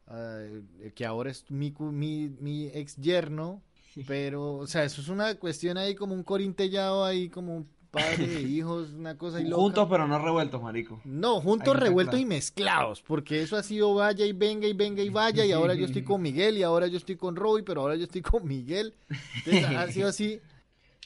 [0.08, 0.40] a-
[0.82, 3.62] el que ahora es mi, mi, mi ex yerno,
[4.08, 8.90] pero, o sea, eso es una cuestión ahí como un corintellado ahí, como padre hijos,
[8.94, 9.62] una cosa ahí loca.
[9.62, 11.00] Juntos pero no revueltos, marico.
[11.06, 12.22] No, juntos, revueltos claro.
[12.24, 15.76] y mezclados, porque eso ha sido vaya y venga y venga y vaya, y ahora
[15.76, 18.46] yo estoy con Miguel, y ahora yo estoy con Robbie, pero ahora yo estoy con
[18.48, 18.94] Miguel.
[19.46, 20.40] Entonces, ha sido así.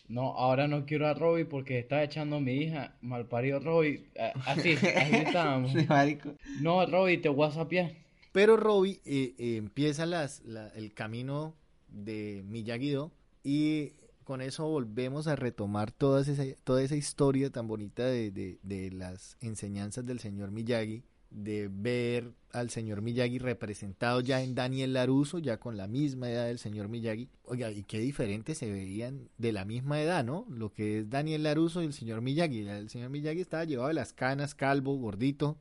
[0.10, 4.06] No, ahora no quiero a Robbie porque está echando a mi hija, malparido Robbie.
[4.18, 5.74] A- Así, así estábamos.
[5.74, 6.32] Sí, marico.
[6.62, 7.92] No, Robbie, te voy a sapear.
[8.32, 11.56] Pero Robbie eh, eh, empieza las, la- el camino
[11.90, 13.12] de Miyagi-Do
[13.44, 13.92] y
[14.28, 19.38] con eso volvemos a retomar toda esa, toda esa historia tan bonita de, de, las
[19.40, 25.62] enseñanzas del señor Miyagi, de ver al señor Miyagi representado ya en Daniel Laruso, ya
[25.62, 27.30] con la misma edad del señor Miyagi.
[27.46, 30.46] Oiga, y qué diferente se veían de la misma edad, ¿no?
[30.50, 32.68] Lo que es Daniel Laruso y el señor Miyagi.
[32.68, 35.58] El señor Miyagi estaba llevado de las canas, calvo, gordito.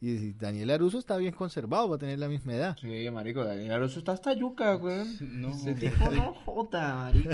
[0.00, 2.76] Y Daniel Laruso está bien conservado, va a tener la misma edad.
[2.80, 5.04] Sí, marico, Daniel Laruso está hasta yuca, güey.
[5.20, 7.30] No, Ese tipo no jota, marico.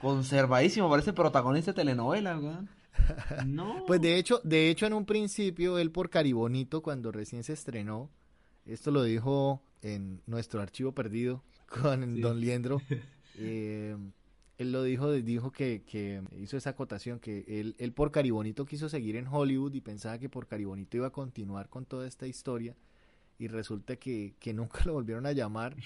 [0.00, 2.56] Conservadísimo, parece protagonista de telenovela, güey.
[3.46, 3.84] No.
[3.86, 8.10] Pues de hecho, de hecho en un principio él por Caribonito cuando recién se estrenó,
[8.66, 12.20] esto lo dijo en nuestro archivo perdido con Sí.
[12.20, 12.80] Don Liendro.
[13.38, 13.96] eh,
[14.58, 18.88] él lo dijo, dijo que, que hizo esa acotación, que él, él por Caribonito quiso
[18.88, 22.76] seguir en Hollywood y pensaba que por Caribonito iba a continuar con toda esta historia
[23.36, 25.76] y resulta que, que nunca lo volvieron a llamar.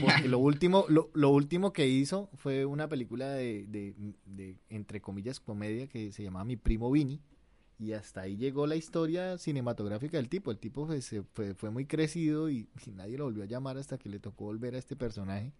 [0.00, 3.94] Porque lo último lo, lo último que hizo fue una película de, de,
[4.24, 7.20] de, entre comillas comedia que se llamaba Mi primo Vini
[7.78, 10.50] y hasta ahí llegó la historia cinematográfica del tipo.
[10.50, 13.76] El tipo fue, se fue, fue muy crecido y, y nadie lo volvió a llamar
[13.76, 15.52] hasta que le tocó volver a este personaje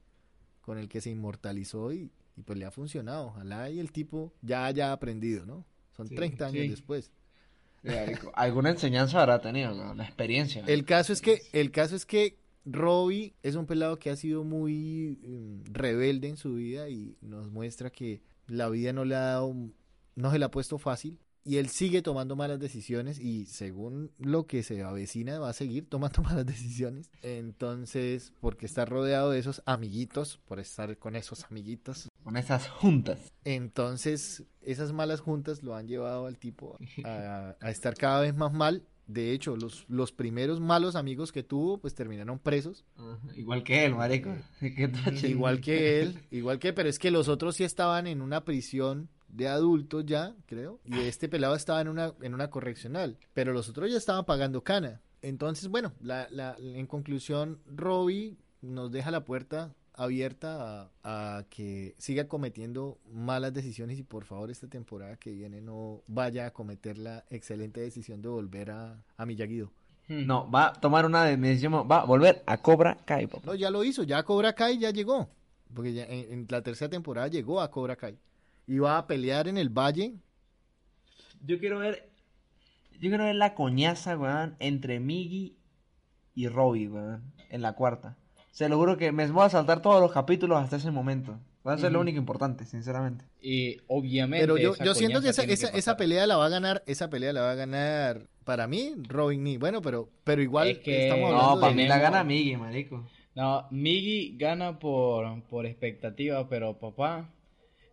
[0.60, 4.32] con el que se inmortalizó y, y pues le ha funcionado ojalá y el tipo
[4.42, 5.64] ya haya aprendido no
[5.96, 6.68] son Sí, 30 años sí.
[6.68, 7.10] después
[8.34, 10.62] Alguna enseñanza habrá tenido, güey, la experiencia.
[10.66, 14.44] El caso es que, el caso es que Robbie es un pelado que ha sido
[14.44, 19.20] muy mm, rebelde en su vida y nos muestra que la vida no le ha
[19.20, 19.54] dado,
[20.14, 24.46] no se le ha puesto fácil y él sigue tomando malas decisiones y según lo
[24.46, 27.10] que se avecina va a seguir tomando malas decisiones.
[27.22, 32.09] Entonces, porque está rodeado de esos amiguitos, por estar con esos amiguitos.
[32.24, 33.32] Con esas juntas.
[33.44, 38.52] Entonces, esas malas juntas lo han llevado al tipo a, a estar cada vez más
[38.52, 38.84] mal.
[39.06, 42.84] De hecho, los, los primeros malos amigos que tuvo, pues terminaron presos.
[43.34, 44.30] Igual que él, marico.
[44.60, 49.08] Igual que él, igual que, pero es que los otros sí estaban en una prisión
[49.26, 50.78] de adultos ya, creo.
[50.84, 53.18] Y este pelado estaba en una, en una correccional.
[53.34, 55.00] Pero los otros ya estaban pagando cana.
[55.22, 61.94] Entonces, bueno, la, la, en conclusión, Robbie nos deja la puerta abierta a, a que
[61.98, 66.98] siga cometiendo malas decisiones y por favor esta temporada que viene no vaya a cometer
[66.98, 69.70] la excelente decisión de volver a, a Miyagi-Do.
[70.08, 73.46] No, va a tomar una decisión, va a volver a Cobra Kai, papá.
[73.46, 75.28] No, ya lo hizo, ya Cobra Kai ya llegó.
[75.72, 78.18] Porque ya en, en la tercera temporada llegó a Cobra Kai.
[78.66, 80.14] Y va a pelear en el Valle.
[81.44, 82.10] Yo quiero ver.
[82.94, 85.56] Yo quiero ver la coñaza, weón, entre Miggy
[86.34, 88.16] y Robbie, weón, en la cuarta.
[88.50, 91.38] Se lo juro que me voy a saltar todos los capítulos hasta ese momento.
[91.66, 93.24] Va a ser lo único importante, sinceramente.
[93.42, 94.44] Y obviamente.
[94.46, 96.82] Pero yo, esa yo siento que esa, esa, que esa pelea la va a ganar,
[96.86, 99.58] esa pelea la va a ganar para mí Robin Knee.
[99.58, 101.82] Bueno, pero, pero igual Es que- estamos No, hablando No, para de...
[101.82, 103.04] mí la gana Miggy, marico.
[103.34, 107.28] No, Miggy gana por, por expectativa, pero papá,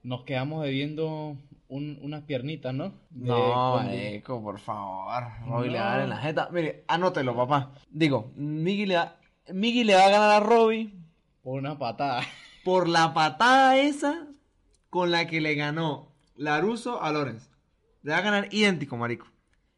[0.01, 1.35] nos quedamos debiendo
[1.67, 2.93] un- unas piernitas, ¿no?
[3.09, 5.23] De No, cuando- marico, por favor.
[5.45, 6.49] Robbie le va a dar en la jeta.
[6.53, 7.73] Mire, anótelo, papá.
[7.91, 9.17] Digo, Miggy le, va-
[9.53, 10.93] Miggy le va a ganar a Robbie
[11.43, 12.21] Por una patada.
[12.63, 14.27] por la patada esa
[14.89, 17.49] con la que le ganó Laruso a Lorenz.
[18.03, 19.27] Le va a ganar idéntico, marico.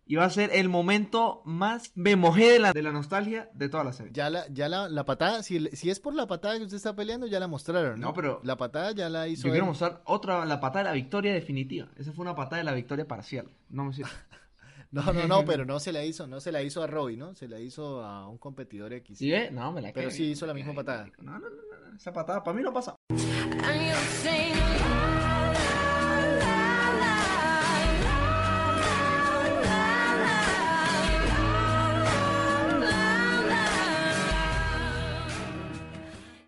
[0.06, 3.84] Y va a ser el momento más memojé de la, de la nostalgia de toda
[3.84, 4.12] la serie.
[4.14, 6.96] Ya la, ya la, la patada, si, si es por la patada que usted está
[6.96, 8.08] peleando, ya la mostraron, ¿no?
[8.08, 9.70] No, pero- La patada ya la hizo Yo quiero él.
[9.70, 11.90] mostrar otra, la patada de la victoria definitiva.
[11.96, 13.52] Esa fue una patada de la victoria parcial.
[13.70, 14.10] No me sirve.
[14.92, 17.36] No, no, no, pero no se la hizo, no se la hizo a Robbie, ¿no?
[17.36, 19.20] Se la hizo a un competidor X.
[19.20, 19.52] ¿Sí ve?
[19.52, 21.08] No, me la Pero sí hizo la misma patada.
[21.20, 22.96] No, no, no, no, no, Esa patada para mí no pasa.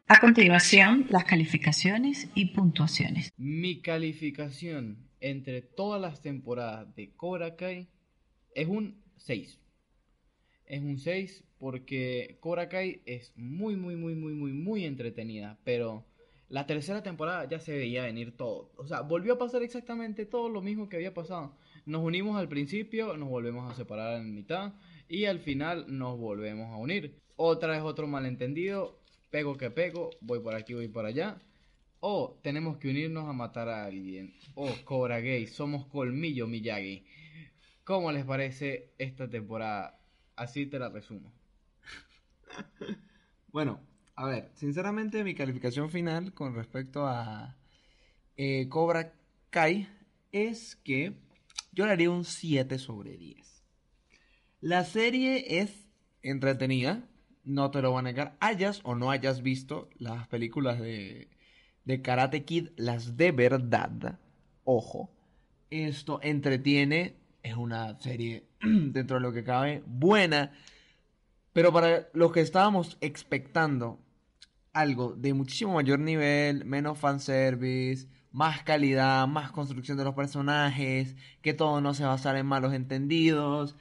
[0.07, 3.30] A continuación, las calificaciones y puntuaciones.
[3.38, 7.88] Mi calificación entre todas las temporadas de Cobra Kai
[8.56, 9.60] es un 6.
[10.65, 15.60] Es un 6 porque Cobra Kai es muy, muy, muy, muy, muy, muy entretenida.
[15.64, 16.06] Pero
[16.49, 18.72] la tercera temporada ya se veía venir todo.
[18.76, 21.56] O sea, volvió a pasar exactamente todo lo mismo que había pasado.
[21.86, 24.73] Nos unimos al principio, nos volvemos a separar en mitad
[25.07, 27.22] y al final nos volvemos a unir.
[27.36, 28.99] Otra vez otro malentendido.
[29.30, 31.41] Pego que pego, voy por aquí, voy por allá.
[32.02, 34.34] O tenemos que unirnos a matar a alguien.
[34.56, 37.06] O Cobra Gay, somos Colmillo Miyagi.
[37.91, 39.99] ¿Cómo les parece esta temporada?
[40.38, 41.34] Así te la resumo.
[43.51, 43.81] Bueno,
[44.15, 47.57] a ver, sinceramente mi calificación final con respecto a
[48.38, 49.13] eh, Cobra
[49.49, 49.89] Kai
[50.31, 51.18] es que
[51.73, 53.61] yo le haría un 7 sobre 10.
[54.61, 55.89] La serie es
[56.22, 57.09] entretenida,
[57.43, 61.27] no te lo voy a negar, hayas o no hayas visto las películas de,
[61.84, 64.18] de Karate Kid, las de verdad.
[64.63, 65.11] Ojo,
[65.72, 70.51] esto entretiene, es una serie dentro de lo que cabe buena,
[71.53, 73.99] pero para los que estábamos expectando
[74.73, 81.53] algo de muchísimo mayor nivel, menos fanservice, más calidad, más construcción de los personajes, que
[81.53, 83.76] todo no se basara en malos entendidos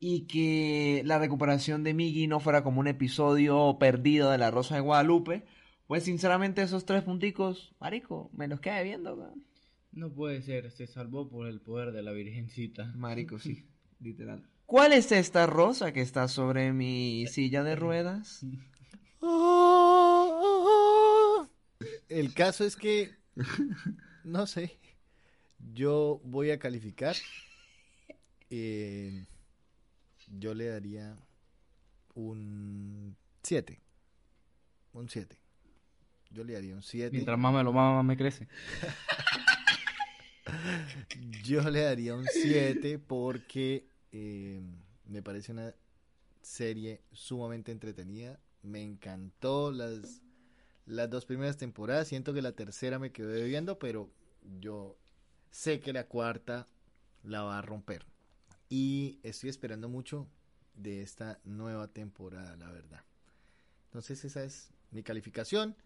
[0.00, 4.76] y que la recuperación de Miggy no fuera como un episodio perdido de la Rosa
[4.76, 5.44] de Guadalupe,
[5.88, 9.34] pues sinceramente esos tres punticos, marico, me los queda viendo.
[9.92, 12.92] No puede ser, se salvó por el poder de la Virgencita.
[12.94, 13.66] Marico, sí,
[14.00, 14.46] literal.
[14.66, 18.44] ¿Cuál es esta rosa que está sobre mi silla de ruedas?
[22.08, 23.14] El caso es que,
[24.24, 24.78] no sé,
[25.72, 27.16] yo voy a calificar.
[28.50, 29.26] eh,
[30.38, 31.16] yo le daría
[32.14, 33.80] un 7.
[34.92, 35.38] Un 7.
[36.30, 37.10] Yo le daría un 7.
[37.12, 38.48] Mientras más me lo mama, más me crece.
[41.44, 44.60] Yo le daría un 7 porque eh,
[45.06, 45.74] me parece una
[46.42, 48.38] serie sumamente entretenida.
[48.62, 50.22] Me encantó las,
[50.86, 52.08] las dos primeras temporadas.
[52.08, 54.10] Siento que la tercera me quedó debiendo, pero
[54.60, 54.96] yo
[55.50, 56.68] sé que la cuarta
[57.22, 58.04] la va a romper.
[58.68, 60.26] Y estoy esperando mucho
[60.74, 63.02] de esta nueva temporada, la verdad.
[63.86, 65.76] Entonces esa es mi calificación.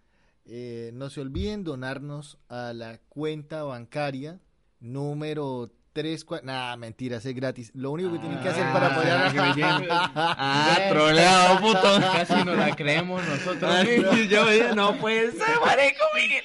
[0.44, 4.40] Eh, no se olviden donarnos a la cuenta bancaria
[4.82, 6.26] número 3...
[6.42, 7.70] Nah, mentiras, es gratis.
[7.74, 9.88] Lo único que tienen que hacer para apoyar lleguen.
[9.90, 12.00] Ah, troleado, puto.
[12.12, 14.16] Casi no la creemos nosotros Ay, mismos.
[14.28, 16.44] yo dije, no puede ser, marico, Miguel.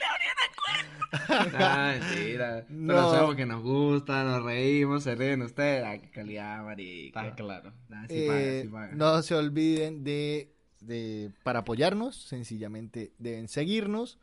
[1.58, 2.66] Ah, mentira.
[2.68, 3.12] Pero No.
[3.12, 5.84] sabemos que nos gusta, nos reímos, se ríen ustedes.
[5.86, 7.20] Ah, qué calidad, marico.
[7.20, 7.74] Está claro.
[7.90, 8.96] Nah, sí paga, Eh, sí paga.
[8.96, 14.20] no se olviden de, de- para apoyarnos, sencillamente deben seguirnos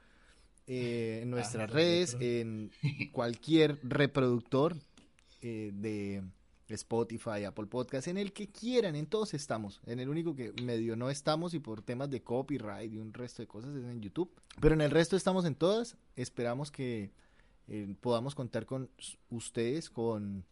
[0.66, 2.70] eh, en nuestras Ah, redes, en
[3.12, 4.76] cualquier reproductor
[5.42, 6.22] eh, de
[6.68, 9.80] Spotify, Apple Podcast, en el que quieran, en todos estamos.
[9.86, 13.42] En el único que medio no estamos y por temas de copyright y un resto
[13.42, 14.30] de cosas es en YouTube.
[14.60, 15.96] Pero en el resto estamos en todas.
[16.16, 17.10] Esperamos que
[17.68, 18.90] eh, podamos contar con
[19.30, 20.44] ustedes, con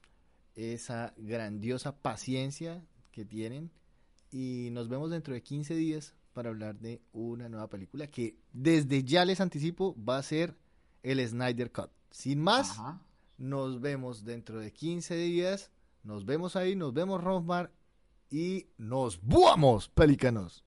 [0.54, 3.70] esa grandiosa paciencia que tienen.
[4.30, 9.04] Y nos vemos dentro de 15 días para hablar de una nueva película que desde
[9.04, 10.56] ya les anticipo va a ser
[11.02, 11.90] el Snyder Cut.
[12.10, 13.00] Sin más, Ajá.
[13.38, 15.70] nos vemos dentro de 15 días.
[16.02, 17.70] Nos vemos ahí, nos vemos Rosmar
[18.30, 20.64] y nos vamos, pelícanos.